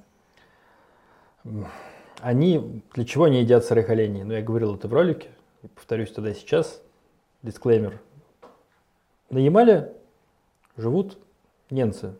[2.21, 4.21] Они для чего они едят сырых оленей?
[4.23, 5.29] Ну, я говорил это в ролике,
[5.63, 6.83] и повторюсь тогда сейчас.
[7.41, 7.99] Дисклеймер.
[9.31, 9.91] На Ямале
[10.75, 11.17] живут
[11.71, 12.13] немцы,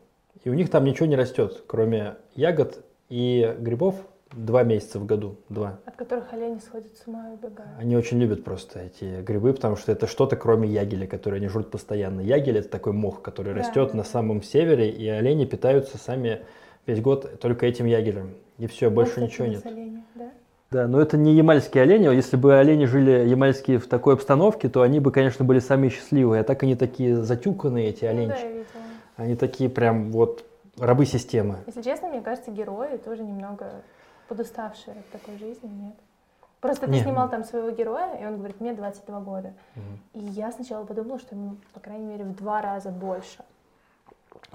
[0.44, 3.96] и у них там ничего не растет, кроме ягод и грибов
[4.34, 5.80] два месяца в году, два.
[5.86, 7.72] От которых олени сходят с ума и убегают.
[7.80, 11.72] Они очень любят просто эти грибы, потому что это что-то кроме ягеля, который они жрут
[11.72, 12.22] постоянно.
[12.22, 13.98] Ягель это такой мох, который Да, растет да.
[13.98, 16.42] на самом севере, и олени питаются сами
[16.86, 18.32] весь год только этим ягелем.
[18.58, 19.66] И все, больше ничего нет.
[19.66, 20.32] олени, да?
[20.70, 22.14] Да, но это не ямальские олени.
[22.14, 26.42] Если бы олени жили ямальские в такой обстановке, то они бы, конечно, были самые счастливые.
[26.42, 28.28] А так они такие затюканные, эти Ну олени.
[28.30, 28.44] да.
[29.16, 30.44] Они такие прям вот
[30.78, 31.58] рабы системы.
[31.68, 33.84] Если честно, мне кажется, герои тоже немного
[34.28, 35.96] подуставшие от такой жизни, нет?
[36.60, 39.54] Просто ты снимал там своего героя, и он говорит, мне 22 года.
[39.76, 40.00] Мгм.
[40.14, 43.44] И я сначала подумала, что ему, по крайней мере, в два раза больше.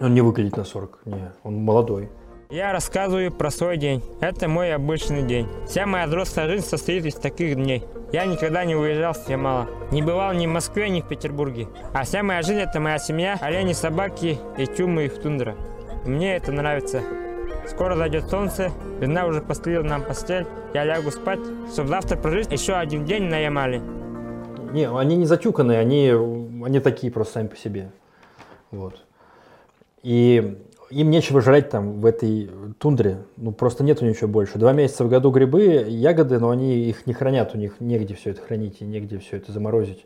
[0.00, 2.10] Он не выглядит на 40, не, он молодой.
[2.50, 4.04] Я рассказываю про свой день.
[4.20, 5.48] Это мой обычный день.
[5.66, 7.82] Вся моя взрослая жизнь состоит из таких дней.
[8.12, 9.68] Я никогда не уезжал с Ямала.
[9.90, 11.68] Не бывал ни в Москве, ни в Петербурге.
[11.94, 15.56] А вся моя жизнь– это моя семья, олени, собаки и тюмы в тундра.
[16.04, 17.00] Мне это нравится.
[17.68, 21.38] Скоро зайдет солнце, жена уже постелила нам постель, я лягу спать,
[21.72, 23.80] чтобы завтра прожить еще один день на Ямале.
[24.72, 26.10] Не, они не затюканные, они,
[26.64, 27.92] они такие просто сами по себе.
[28.72, 29.04] Вот.
[30.02, 30.58] И
[30.90, 33.18] им нечего жрать там в этой тундре.
[33.36, 34.58] Ну, просто нету ничего больше.
[34.58, 38.30] Два месяца в году грибы, ягоды, но они их не хранят, у них негде все
[38.30, 40.04] это хранить и негде все это заморозить.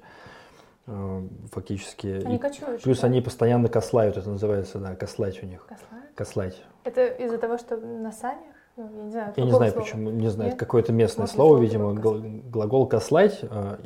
[0.87, 2.23] Э, Фактически.
[2.25, 2.83] Они кочуют.
[2.83, 3.07] плюс да?
[3.07, 5.67] они постоянно кослают, это называется, да, кослать у них.
[5.67, 6.15] Кослают?
[6.15, 6.63] Кослать.
[6.85, 8.39] Это из-за того, что на санях?
[8.77, 9.33] Ну, я не знаю.
[9.37, 9.85] Я не знаю слова?
[9.85, 10.57] почему, не знаю, Нет?
[10.57, 13.77] это какое-то местное Может, слово, видимо, гл- глагол кослать, э,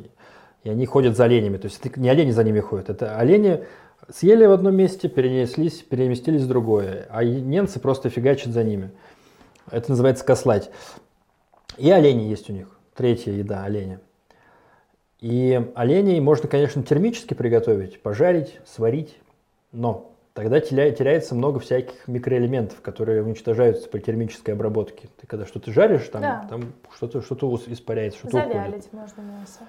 [0.63, 1.57] и они ходят за оленями.
[1.57, 3.63] То есть это не олени за ними ходят, это олени
[4.09, 8.91] съели в одном месте, перенеслись, переместились в другое, а немцы просто фигачат за ними.
[9.69, 10.69] Это называется кослать.
[11.77, 14.01] И олени есть у них, третья еда оленя.
[15.21, 19.19] И оленей можно, конечно, термически приготовить, пожарить, сварить,
[19.71, 25.09] но тогда теря- теряется много всяких микроэлементов, которые уничтожаются при термической обработке.
[25.19, 26.47] Ты когда что-то жаришь, там, Да.
[26.49, 28.53] там что-то что испаряется, что-то уходит.
[28.53, 29.59] Завялить можно мясо.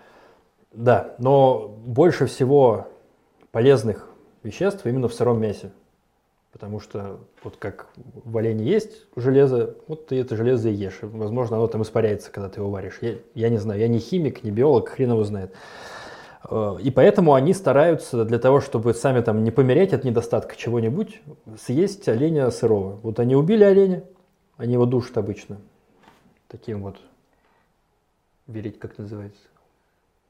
[0.72, 2.88] Да, но больше всего
[3.50, 4.08] полезных
[4.42, 5.70] веществ именно в сыром мясе.
[6.52, 10.98] Потому что вот как в олене есть железо, вот ты это железо и ешь.
[11.02, 12.98] И, возможно, оно там испаряется, когда ты его варишь.
[13.00, 15.54] Я, я не знаю, я не химик, не биолог, хрен его знает.
[16.50, 21.22] Э, И поэтому они стараются для того, чтобы сами там не помереть от недостатка чего-нибудь,
[21.58, 22.96] съесть оленя сырого.
[23.02, 24.04] Вот они убили оленя,
[24.58, 25.58] они его душат обычно.
[26.48, 26.96] Таким вот,
[28.46, 29.40] верить, как называется?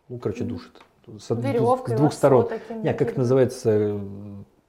[0.08, 0.82] Ну, короче, душат.
[1.18, 2.48] С, Веревкой, с двух сторон.
[2.70, 4.00] Не, как это называется?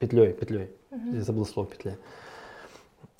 [0.04, 0.70] Петлей, петлей.
[1.14, 1.96] Я забыл слово петля.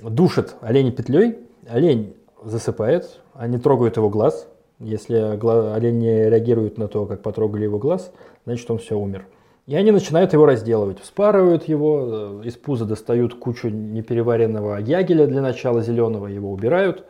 [0.02, 4.46] Душит олень петлей, олень засыпает, они трогают его глаз.
[4.80, 8.12] Если гла- олень не реагирует на то, как потрогали его глаз,
[8.44, 9.26] значит он все умер.
[9.66, 15.40] И они начинают его разделывать, вспарывают его, э, из пуза достают кучу непереваренного ягеля для
[15.40, 17.06] начала зеленого, его убирают,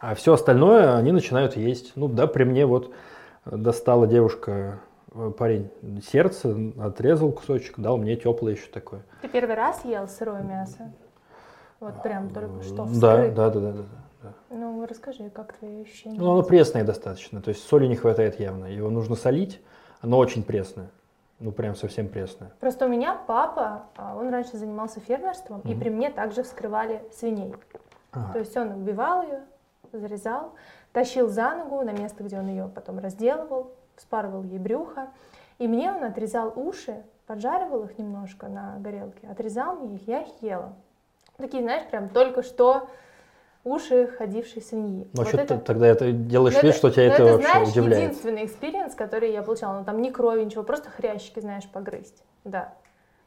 [0.00, 1.92] а все остальное они начинают есть.
[1.94, 2.90] Ну да, при мне вот
[3.44, 4.72] достала девушка, э,
[5.36, 5.70] парень,
[6.02, 9.02] сердце, отрезал кусочек, дал мне теплое еще такое.
[9.22, 10.92] Ты первый раз ел сырое мясо?
[11.80, 13.34] Вот прям только что вскрыт.
[13.34, 13.72] да, да, да, да.
[14.22, 14.32] да.
[14.50, 16.18] Ну, расскажи, как твои ощущения?
[16.18, 18.66] Ну, оно пресное достаточно, то есть соли не хватает явно.
[18.66, 19.60] Его нужно солить,
[20.00, 20.90] оно очень пресное.
[21.38, 22.50] Ну, прям совсем пресное.
[22.60, 27.54] Просто у меня папа, а, он раньше занимался фермерством, и при мне также вскрывали свиней.
[28.12, 28.32] Ага.
[28.32, 29.42] То есть он убивал ее,
[29.92, 30.54] зарезал,
[30.92, 35.08] тащил за ногу на место, где он ее потом разделывал, вспарывал ей брюхо.
[35.58, 40.28] И мне он отрезал уши, поджаривал их немножко на горелке, отрезал мне их, я их
[40.42, 40.72] ела.
[41.38, 42.88] Такие, знаешь, прям только что
[43.64, 45.08] уши ходившей свиньи.
[45.12, 47.48] Ну, Вот что это- ты тогда это делаешь Ну, вид, что тебя ну, это, вообще
[47.50, 48.02] знаешь, удивляет?
[48.04, 49.78] единственный экспириенс, который я получала.
[49.78, 52.22] Ну, там ни крови, ничего, просто хрящики, знаешь, погрызть.
[52.44, 52.74] Да.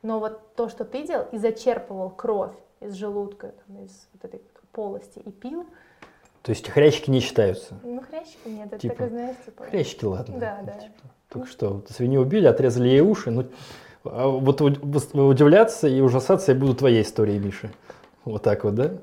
[0.02, 4.42] Но вот то, что ты делал, и зачерпывал кровь из желудка, там, из вот этой
[4.72, 5.66] полости и пил,
[6.50, 7.76] То есть хрящики не считаются?
[7.84, 9.64] ну, хрящики нет, это Типа, такой, знаешь, типа...
[9.66, 10.40] Хрящики, ладно.
[10.40, 10.72] Да, да.
[10.72, 13.30] Типа, Только что свинью убили, отрезали ей уши.
[13.30, 13.46] Ну,
[14.04, 17.70] а вот удивляться и ужасаться я буду твоей историей, Миша.
[18.26, 18.94] Вот так вот, да?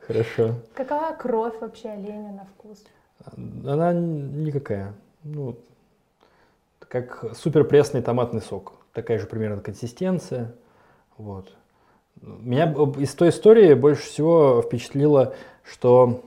[0.00, 0.56] Хорошо.
[0.74, 2.84] Какова кровь вообще оленя на вкус?
[3.66, 4.92] Она никакая.
[5.24, 5.56] Ну,
[6.78, 8.74] как супер пресный томатный сок.
[8.92, 10.52] Такая же примерно консистенция.
[11.16, 11.54] Вот.
[12.20, 16.22] Меня из той истории больше всего впечатлило, что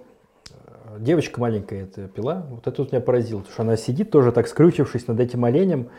[1.00, 2.46] девочка маленькая это пила.
[2.50, 5.90] Вот это вот меня поразило, потому что она сидит тоже так скрючившись над этим оленем,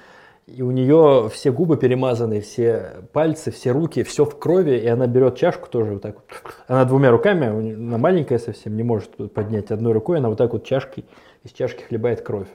[0.47, 5.07] и у нее все губы перемазаны, все пальцы, все руки, все в крови, и она
[5.07, 6.55] берет чашку тоже вот так вот.
[6.69, 10.65] Она двумя руками, она маленькая совсем, не может поднять одной рукой, она вот так вот
[10.65, 11.05] чашкой,
[11.43, 12.49] из чашки хлебает кровь.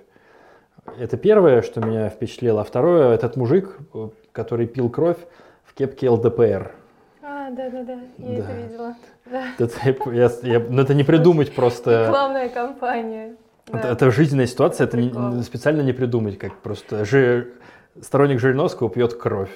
[0.97, 2.61] Это первое, что меня впечатлило.
[2.61, 5.17] А второе, этот мужик, э, который пил кровь
[5.63, 6.71] в кепке ЛДПР.
[7.41, 8.43] А, да-да-да, я Да.
[8.43, 8.95] это видела.
[9.25, 9.43] Да.
[9.57, 12.05] Это, я- я- ну, это не придумать просто.
[12.07, 13.35] Главная компания.
[13.67, 13.91] Это, Да.
[13.93, 17.47] это жизненная ситуация, это не- специально не придумать, как просто жи-
[17.99, 19.49] сторонник Жириновского пьет кровь.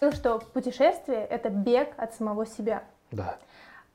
[0.00, 2.84] Говорил, что путешествие— это бег от самого себя.
[3.10, 3.36] Да.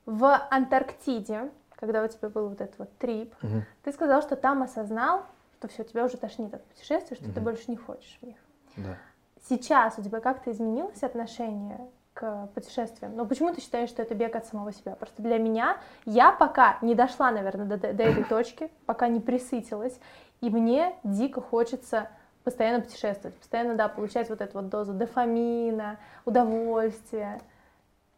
[0.06, 3.64] В Антарктиде, когда у тебя был вот этот вот трип, Мгм.
[3.82, 5.24] ты сказал, что там осознал,
[5.58, 7.44] что все, тебя уже тошнит от путешествий, что ты Мгм.
[7.44, 8.36] больше не хочешь в них.
[8.76, 8.96] Да.
[9.48, 11.80] Сейчас у тебя как-то изменилось отношение
[12.14, 13.16] к путешествиям?
[13.16, 14.94] Но почему ты считаешь, что это бег от самого себя?
[14.94, 19.98] Просто для меня, я пока не дошла, наверное, до, до этой точки, пока не присытилась,
[20.40, 22.08] и мне дико хочется
[22.44, 27.40] постоянно путешествовать, постоянно, да, получать вот эту вот дозу дофамина, удовольствия.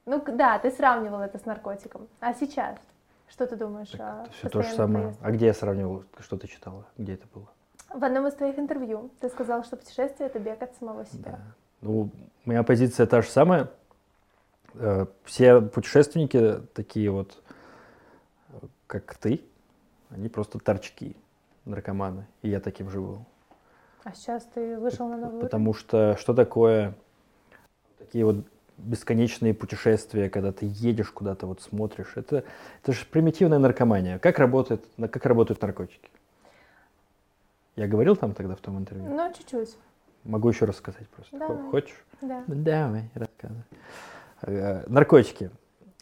[0.04, 2.08] Ну, да, ты сравнивал это с наркотиком.
[2.20, 2.76] А сейчас?
[3.28, 5.04] Что ты думаешь о Это все то же самое.
[5.06, 5.26] поездках?
[5.26, 6.04] А где я сравнивал?
[6.18, 6.86] Что ты читала?
[6.96, 7.48] Где это было?
[7.92, 11.32] В одном из твоих интервью ты сказал, что путешествие— это бег от самого себя.
[11.32, 11.38] Да.
[11.82, 12.10] Ну,
[12.44, 13.70] моя позиция та же самая.
[14.74, 17.42] Э, Все путешественники такие вот,
[18.86, 19.40] как ты,
[20.10, 21.16] они просто торчки,
[21.64, 22.26] наркоманы.
[22.42, 23.24] И я таким же был.
[24.04, 25.40] А сейчас ты вышел на новый уровень?
[25.42, 26.94] Потому что что такое
[27.98, 28.44] такие вот
[28.78, 32.44] бесконечные путешествия, когда ты едешь куда-то, вот смотришь, это,
[32.82, 34.18] это же примитивная наркомания.
[34.18, 36.10] Как работает, как работают наркотики?
[37.74, 39.08] Я говорил там тогда в том интервью?
[39.08, 39.76] Ну, чуть-чуть,
[40.24, 41.38] Могу еще раз сказать просто.
[41.38, 41.70] Давай.
[41.70, 42.04] Хочешь?
[42.20, 42.42] да.
[42.46, 43.62] Ну, Давай, рассказывай.
[44.42, 45.50] Э, Наркотики.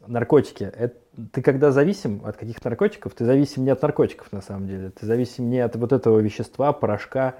[0.06, 0.64] Наркотики.
[0.64, 0.96] Это,
[1.32, 4.90] ты когда зависим от каких наркотиков, ты зависим не от наркотиков на самом деле.
[4.90, 7.34] Ты зависим не от вот этого вещества, порошка,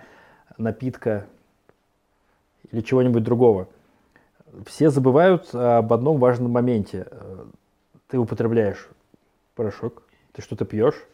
[0.59, 1.27] напитка
[2.71, 3.69] или чего-нибудь другого.
[4.67, 7.07] Все забывают об одном важном моменте.
[7.11, 7.45] Э,
[8.09, 8.89] Ты употребляешь
[9.55, 11.07] порошок, ты что-то пьешь,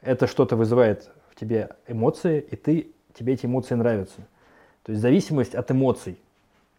[0.00, 4.26] это что-то вызывает в тебе эмоции, и ты, тебе эти эмоции нравятся.
[4.82, 6.18] То есть зависимость от эмоций,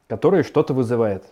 [0.08, 1.26] которые что-то вызывает.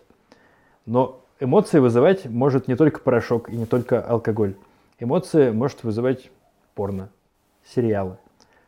[0.85, 4.55] Но эмоции вызывать может не только порошок и не только алкоголь.
[4.99, 6.29] Эмоции может вызывать
[6.73, 7.09] порно,
[7.65, 8.17] сериалы.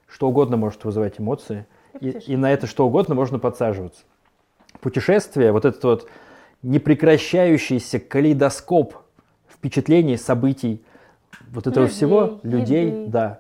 [0.08, 1.65] Что угодно может вызывать эмоции.
[2.00, 4.04] И, и на это что угодно можно подсаживаться.
[4.80, 6.10] Путешествие, вот этот вот
[6.63, 8.96] непрекращающийся калейдоскоп
[9.50, 10.84] впечатлений, событий,
[11.50, 13.08] вот этого Людей, всего, людей, еды.
[13.08, 13.40] да.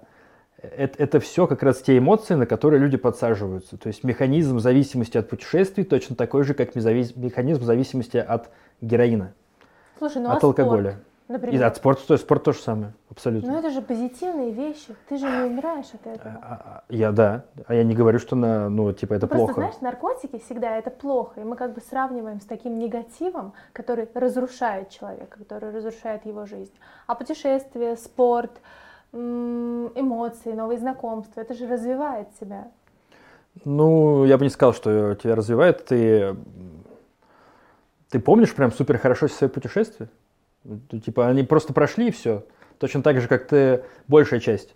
[0.61, 3.77] Это, это все как раз те эмоции, на которые люди подсаживаются.
[3.77, 8.49] То есть механизм зависимости от путешествий точно такой же, как механизм зависимости от
[8.81, 9.33] героина,
[9.99, 10.57] Слушай, ну от а спорт,
[11.29, 11.51] алкоголя.
[11.51, 11.65] И например?
[11.65, 13.51] от спорта, то есть спорт то же самое, абсолютно.
[13.51, 14.95] Ну это же позитивные вещи.
[15.09, 16.39] Ты же не умираешь от А, этого.
[16.41, 19.61] а, Я да, а я не говорю, что на, ну типа это Просто плохо.
[19.61, 24.89] знаешь, наркотики всегда это плохо, и мы как бы сравниваем с таким негативом, который разрушает
[24.89, 26.73] человека, который разрушает его жизнь.
[27.07, 28.51] А путешествие, спорт,
[29.13, 32.67] эмоции, новые знакомства, это же развивает себя.
[33.65, 35.85] Ну, я бы не сказал, что тебя развивает.
[35.85, 36.35] Ты,
[38.09, 40.09] ты помнишь прям супер хорошо свои путешествия?
[40.67, 42.43] Ну, Типа они просто прошли и все.
[42.77, 44.75] Точно так же, как ты большая часть.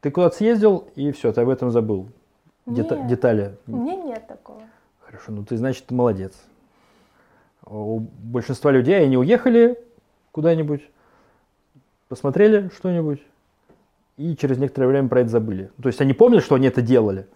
[0.00, 2.08] Ты куда-то съездил и все, ты об этом забыл.
[2.66, 3.06] Дета- Нет.
[3.06, 3.56] детали.
[3.66, 4.62] У меня нет такого.
[5.00, 6.32] Хорошо, ну ты, значит, молодец.
[7.66, 9.78] У большинства людей они уехали
[10.32, 10.82] куда-нибудь,
[12.08, 13.22] посмотрели что-нибудь
[14.16, 15.70] и через некоторое время про это забыли.
[15.82, 17.26] То есть они помнят, что они это делали,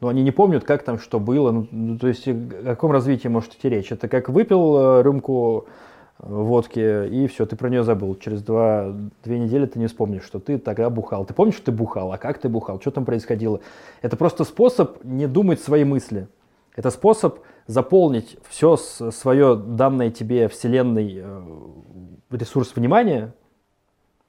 [0.00, 1.50] но они не помнят, как там что было.
[1.52, 3.92] Ну, ну, то есть о каком развитии может идти речь?
[3.92, 5.70] Это как выпил э, рюмку э,
[6.18, 8.16] водки и все, ты про нее забыл.
[8.16, 11.24] Через два, две недели ты не вспомнишь, что ты тогда бухал.
[11.24, 13.60] Ты помнишь, что ты бухал, а как ты бухал, что там происходило?
[14.02, 16.28] Это просто способ не думать свои мысли.
[16.74, 21.42] Это способ заполнить все свое данное тебе вселенной э,
[22.30, 23.34] ресурс внимания.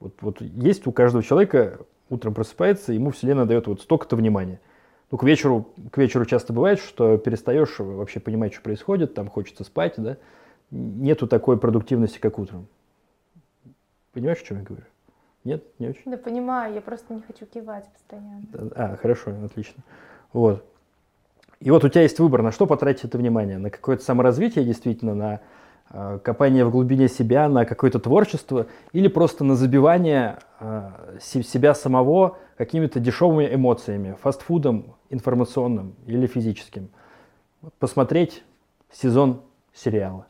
[0.00, 4.60] Вот, вот есть у каждого человека, утром просыпается, ему вселенная дает вот столько-то внимания.
[5.10, 9.64] Ну, к вечеру, к вечеру часто бывает, что перестаешь вообще понимать, что происходит, там хочется
[9.64, 10.16] спать, да.
[10.70, 12.66] Нету такой продуктивности, как утром.
[14.12, 14.84] Понимаешь, о чем я говорю?
[15.44, 16.02] Нет, не очень?
[16.06, 18.42] Да понимаю, я просто не хочу кивать постоянно.
[18.74, 19.82] А, хорошо, отлично.
[20.32, 20.64] Вот.
[21.60, 23.58] И вот у тебя есть выбор, на что потратить это внимание.
[23.58, 25.40] На какое-то саморазвитие, действительно, на
[25.90, 31.74] э, копание в глубине себя, на какое-то творчество, или просто на забивание э, се- себя
[31.74, 36.90] самого какими-то дешевыми эмоциями, фастфудом информационным или физическим.
[37.78, 38.44] Посмотреть
[38.92, 40.26] сезон сериала.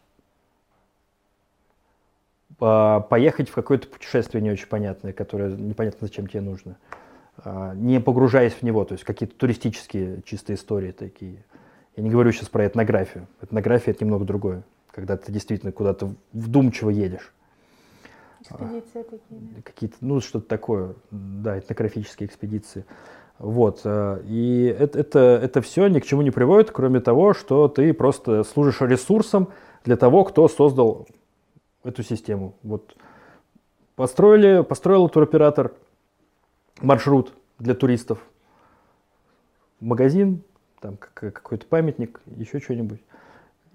[2.59, 6.77] По- Поехать в какое-то путешествие не очень понятное, которое непонятно зачем тебе нужно
[7.45, 11.45] а, не погружаясь в него, то есть какие-то туристические чистые истории такие.
[11.97, 13.27] Я не говорю сейчас про этнографию.
[13.43, 17.33] Этнография это немного другое, когда ты действительно куда-то вдумчиво едешь.
[18.41, 19.63] Экспедиции такие.
[19.65, 22.85] Какие-то, ну, что-то такое, да, этнографические экспедиции.
[23.39, 23.81] Вот.
[23.85, 27.93] а, И это, это, это все ни к чему не приводит, кроме того, что ты
[27.93, 29.49] просто служишь ресурсом
[29.85, 31.07] для того, кто создал
[31.85, 32.55] эту систему.
[32.63, 32.97] Вот.
[33.97, 35.73] Построили, построил туроператор
[36.81, 38.25] маршрут для туристов.
[39.81, 40.43] Магазин,
[40.81, 43.01] там как- какой-то памятник, еще что-нибудь.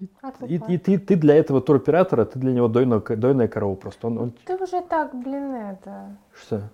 [0.00, 4.06] И, и ты, ты для этого туроператора, ты для него дойная, дойная корова просто.
[4.08, 6.68] Он, он- Ты уже так, блин, это, что?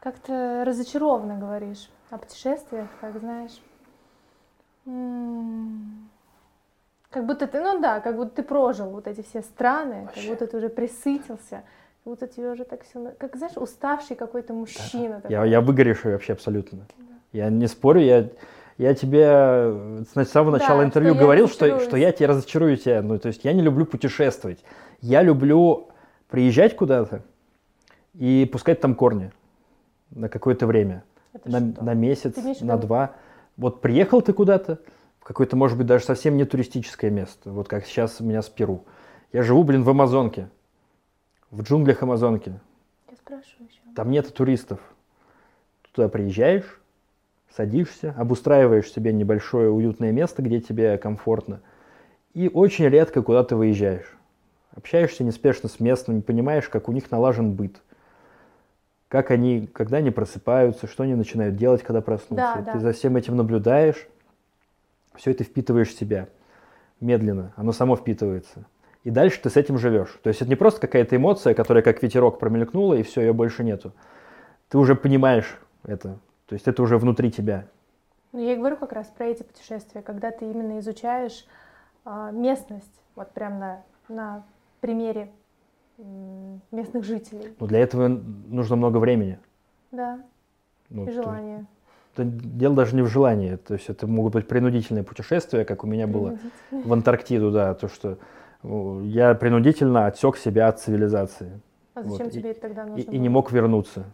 [0.00, 3.58] как-то разочарованно говоришь о путешествиях, как знаешь.
[4.86, 6.10] М,
[7.14, 10.28] Как будто ты, ну да, как будто ты прожил вот эти все страны, как Вообще.
[10.30, 11.62] будто будто ты уже присытился,
[12.02, 15.20] как будто тебе уже так все, как знаешь, уставший какой-то мужчина.
[15.20, 15.30] такой.
[15.30, 16.80] Я, я выгоревший вообще абсолютно.
[17.30, 18.30] Я не спорю, я,
[18.78, 22.76] я тебе с самого Да, начала что интервью я говорил, что, что я тебя разочарую
[22.76, 23.00] тебя.
[23.00, 24.64] Ну, то есть я не люблю путешествовать.
[25.00, 25.90] Я люблю
[26.28, 27.22] приезжать куда-то
[28.14, 29.30] и пускать там корни
[30.10, 31.04] на какое-то время.
[31.32, 31.84] Это На, что?
[31.84, 33.12] на месяц, на два.
[33.56, 34.80] Вот приехал ты куда-то,
[35.24, 38.84] какое-то, может быть, даже совсем не туристическое место, вот как сейчас у меня с Перу.
[39.32, 40.48] Я живу, блин, в Амазонке,
[41.50, 42.60] в джунглях Амазонки.
[43.10, 43.80] Я спрашиваю еще.
[43.96, 44.78] Там нет туристов.
[45.92, 46.80] Туда приезжаешь,
[47.56, 51.60] садишься, обустраиваешь себе небольшое уютное место, где тебе комфортно.
[52.34, 54.16] И очень редко куда ты выезжаешь.
[54.76, 57.80] Общаешься неспешно с местными, понимаешь, как у них налажен быт.
[59.06, 62.54] Как они, когда они просыпаются, что они начинают делать, когда проснутся.
[62.56, 62.72] Да, да.
[62.72, 64.08] Ты за всем этим наблюдаешь,
[65.14, 66.28] все это впитываешь в себя.
[67.00, 68.64] Медленно, оно само впитывается.
[69.02, 70.18] И дальше ты с этим живешь.
[70.22, 73.62] То есть это не просто какая-то эмоция, которая как ветерок промелькнула, и все, ее больше
[73.62, 73.92] нету.
[74.68, 76.18] Ты уже понимаешь это.
[76.46, 77.66] То есть это уже внутри тебя.
[78.32, 81.46] Ну, я и говорю как раз про эти путешествия, когда ты именно изучаешь
[82.04, 84.44] а, местность, вот прям на, на
[84.80, 85.30] примере
[85.98, 87.54] м, местных жителей.
[87.60, 89.38] Но для этого нужно много времени.
[89.92, 90.20] Да,
[90.90, 91.40] Ну, и то-
[92.16, 92.40] желание.
[92.40, 93.56] то дело даже не в желании.
[93.56, 96.38] То есть это могут быть принудительные путешествия, как у меня было
[96.70, 98.18] в Антарктиду, да, то, что
[98.62, 101.60] ну, я принудительно отсек себя от цивилизации.
[101.94, 103.34] А вот, зачем и- тебе это тогда и, нужно и не было?
[103.34, 104.04] мог вернуться.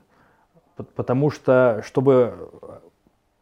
[0.94, 2.50] Потому что, чтобы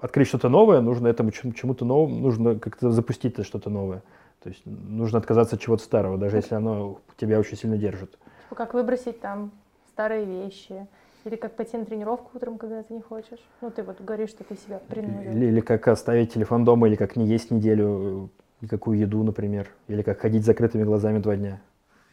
[0.01, 4.03] открыть что-то новое, нужно этому чем- чему-то новому, нужно как-то запустить это что-то новое.
[4.43, 8.11] То есть нужно отказаться от чего-то старого, даже если оно тебя очень сильно держит.
[8.13, 9.51] Типа, Как выбросить там
[9.89, 10.87] старые вещи.
[11.29, 13.39] Или как пойти на тренировку утром, когда ты не хочешь.
[13.61, 15.31] Ну, ты вот говоришь, что ты себя принудил.
[15.31, 18.31] Или, или как оставить телефон дома, или как не есть неделю
[18.63, 19.69] э, никакую еду, например.
[19.89, 21.61] Или как ходить с закрытыми глазами два дня.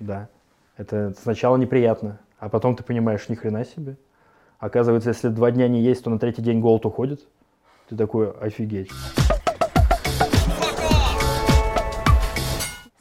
[0.02, 0.28] Да.
[0.76, 3.96] Это сначала неприятно, а потом ты понимаешь, ни хрена себе.
[4.60, 7.26] Оказывается, если два дня не есть, то на третий день голод уходит.
[7.88, 8.92] Ты такой, офигеть.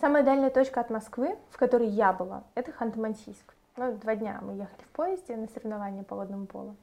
[0.01, 3.54] Самая дальняя точка от Москвы, в которой я была, это Ханты-Мансийск.
[3.77, 6.77] Ну, два дня мы ехали в поезде на соревнования по водному полу.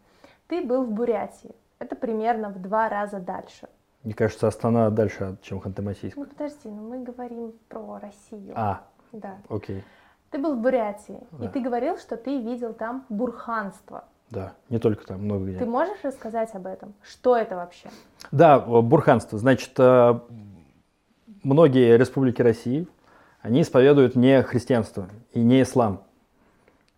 [0.48, 1.56] Ты был в Бурятии.
[1.80, 3.70] Это примерно в два раза дальше.
[4.04, 6.14] Мне кажется, Астана дальше, чем Ханты-Мансийск.
[6.18, 8.54] Ну, подожди, ну мы говорим про Россию.
[8.56, 8.82] А,
[9.14, 9.38] Да.
[9.48, 9.84] окей.
[10.32, 11.46] Ты был в Бурятии, Да.
[11.46, 14.06] и ты говорил, что ты видел там бурханство.
[14.30, 15.60] Да, не только там, много где.
[15.60, 16.94] Ты можешь рассказать об этом?
[17.02, 17.90] Что это вообще?
[18.32, 19.38] Да, бурханство.
[19.38, 20.20] Значит, э,
[21.44, 22.88] многие республики России,
[23.42, 26.04] они исповедуют не христианство и не ислам.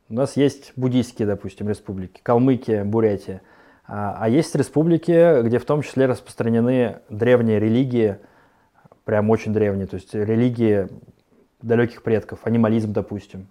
[0.09, 3.41] У нас есть буддийские, допустим, республики, Калмыкия, Бурятия.
[3.87, 8.17] А, а есть республики, где в том числе распространены древние религии,
[9.05, 10.87] прям очень древние, то есть религии
[11.61, 13.47] далеких предков, анимализм, допустим,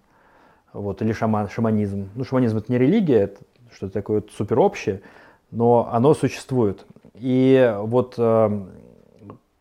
[0.72, 2.10] вот, или шаман, шаманизм.
[2.14, 3.40] Ну, шаманизм это не религия, это
[3.72, 5.02] что-то такое вот суперобщее,
[5.50, 6.86] но оно существует.
[7.14, 8.62] И вот э,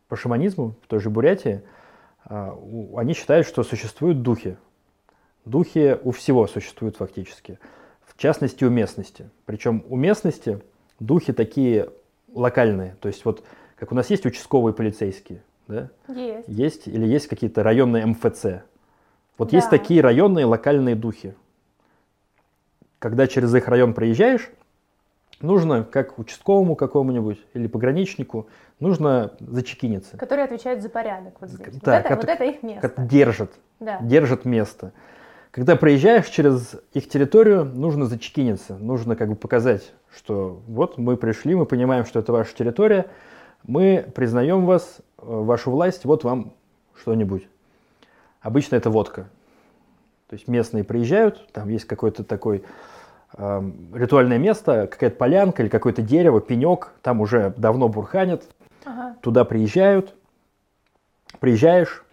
[0.08, 1.62] по шаманизму, в той же Бурятии,
[2.30, 2.52] э,
[2.96, 4.58] они считают, что существуют духи.
[5.46, 7.60] Духи у всего существуют фактически.
[8.06, 9.30] В частности, у местности.
[9.46, 10.62] Причем у местности
[11.00, 11.90] духи такие
[12.34, 12.96] локальные.
[13.00, 13.44] То есть вот
[13.76, 15.90] как у нас есть участковые полицейские, да?
[16.08, 16.48] Есть.
[16.48, 18.46] Есть или есть какие-то районные МФЦ.
[19.40, 19.58] Вот Да.
[19.58, 21.34] есть такие районные локальные духи.
[23.00, 24.52] Когда через их район проезжаешь,
[25.42, 28.48] нужно, как участковому какому-нибудь или пограничнику,
[28.80, 30.18] нужно зачекиниться.
[30.18, 31.74] Которые отвечают за порядок вот здесь.
[31.82, 32.94] Да, вот, это, вот это их место.
[33.02, 34.00] Держат, Да.
[34.04, 34.92] держат место.
[35.52, 41.56] Когда проезжаешь через их территорию, нужно зачекиниться, нужно как бы показать, что вот мы пришли,
[41.56, 43.08] мы понимаем, что это ваша территория,
[43.68, 46.54] мы признаем вас, э, вашу власть, вот вам
[46.96, 47.48] что-нибудь.
[48.40, 49.30] Обычно это водка.
[50.30, 52.62] То есть местные приезжают, там есть какое-то такое
[53.38, 58.44] эм, ритуальное место, какая-то полянка или какое-то дерево, пенек, там уже давно бурханят,
[58.86, 59.18] Ага.
[59.22, 60.16] туда приезжают,
[61.42, 62.06] приезжаешь,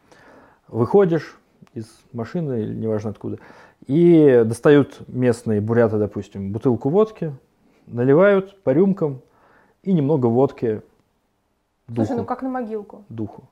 [0.66, 1.38] выходишь
[1.78, 3.38] из машины или неважно откуда,
[3.86, 7.32] и достают местные буряты, допустим, бутылку водки,
[7.86, 9.20] наливают по рюмкам
[9.82, 10.82] и немного водки
[11.86, 12.06] духу.
[12.06, 13.04] Слушай, ну как на могилку.
[13.08, 13.44] духу.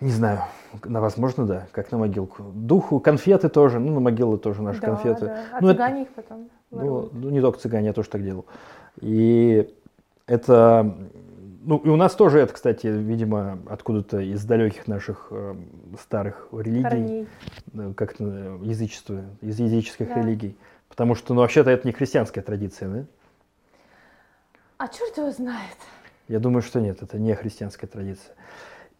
[0.00, 0.40] Не знаю,
[0.84, 2.42] на возможно, да, как на могилку.
[2.54, 5.26] Духу, конфеты тоже, ну, на могилы тоже наши да, конфеты.
[5.26, 5.38] да.
[5.52, 8.44] А Ну, это- цыгане их потом Ну, ну, не только цыгане, я тоже так делал.
[9.00, 9.74] И
[10.26, 10.94] это...
[11.66, 15.56] Ну, и у нас тоже это, кстати, видимо, откуда-то из далеких наших э,
[16.00, 17.26] старых религий,
[17.74, 20.14] э, как э, язычество, из языческих Да.
[20.14, 20.56] религий.
[20.88, 23.04] Потому что, ну, вообще-то это не христианская традиция, да?
[24.78, 25.76] А черт его знает.
[26.28, 28.36] Я думаю, что нет, это не христианская традиция.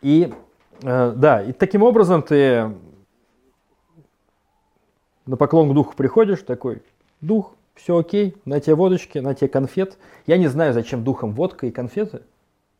[0.02, 0.34] И
[0.82, 2.72] э, да, и таким образом ты
[5.24, 6.82] на поклон к духу приходишь, такой,
[7.20, 9.98] дух, все окей, на тебе водочки, на тебе конфет.
[10.26, 12.22] Я не знаю, зачем духом водка и конфеты.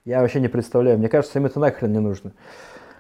[0.07, 0.99] Я вообще не представляю.
[0.99, 2.33] Мне кажется, им это нахрен не нужно.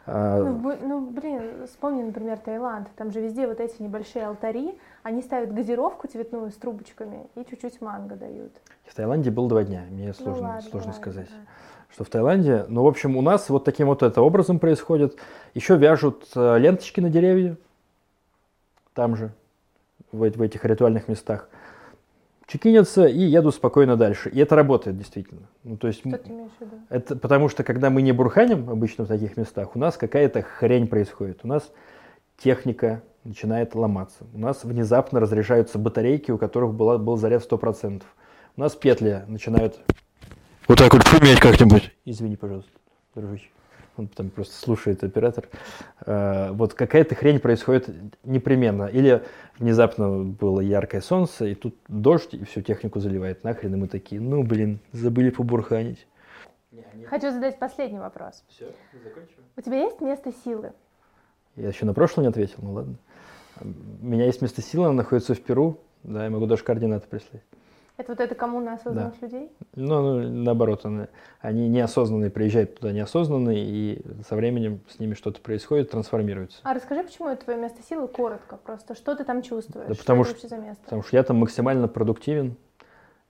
[0.06, 2.88] А, Ну, ну, блин, вспомни, например, Таиланд.
[2.96, 4.76] Там же везде вот эти небольшие алтари.
[5.04, 8.52] Они ставят газировку цветную с трубочками и чуть-чуть манго дают.
[8.84, 9.84] в Таиланде был два дня.
[9.88, 11.28] Мне Ну сложно, ладно, сложно ладно, сказать.
[11.30, 11.52] да.
[11.90, 12.66] что в Таиланде.
[12.68, 15.16] Ну, в общем, у нас вот таким вот это образом происходит.
[15.54, 17.56] Еще вяжут э, ленточки на деревья.
[18.94, 19.30] Там же,
[20.10, 21.48] в, в этих ритуальных местах.
[22.46, 24.28] Чекинятся и едут спокойно дальше.
[24.30, 25.48] И это работает действительно.
[25.64, 26.76] Ну, то есть, Что ты имеешь в виду?
[26.90, 30.86] это потому что, когда мы не бурханим обычно в таких местах, у нас какая-то хрень
[30.86, 31.40] происходит.
[31.42, 31.72] У нас
[32.38, 34.24] техника начинает ломаться.
[34.32, 38.02] У нас внезапно разряжаются батарейки, у которых была, был заряд 100%.
[38.56, 39.80] У нас петли начинают
[40.68, 41.92] вот так вот шуметь как-нибудь.
[42.04, 42.70] Извини, пожалуйста,
[43.16, 43.48] дружище.
[43.96, 45.48] Он там просто слушает оператор.
[46.04, 47.88] Э, Вот какая-то хрень происходит
[48.24, 48.84] непременно.
[48.86, 49.22] Или
[49.58, 54.20] внезапно было яркое солнце, и тут дождь, и всю технику заливает нахрен, и мы такие,
[54.20, 56.06] ну, блин, забыли побурханить.
[57.08, 58.44] Хочу задать последний вопрос.
[58.48, 58.66] Все,
[59.02, 59.36] закончим.
[59.56, 60.72] У тебя есть место силы?
[61.54, 62.96] Я еще на прошлое не ответил, ну ладно.
[63.60, 65.78] У меня есть место силы, она находится в Перу.
[66.02, 67.42] Да, я могу даже координаты прислать.
[67.96, 69.50] Это вот эта коммуна осознанных людей?
[69.74, 71.06] Ну, ну, наоборот, они,
[71.40, 76.58] они неосознанные, приезжают туда неосознанные, и со временем с ними что-то происходит, трансформируются.
[76.62, 78.94] А расскажи, почему это твое место силы коротко просто.
[78.94, 79.88] Что ты там чувствуешь?
[79.88, 80.82] Да что потому что- вообще за место?
[80.84, 82.56] Потому что я там максимально продуктивен,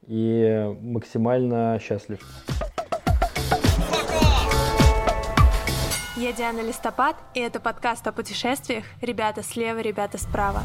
[0.07, 2.21] и максимально счастлив.
[6.17, 10.63] Я Диана Листопад, и это подкаст о путешествиях «Ребята слева, ребята справа».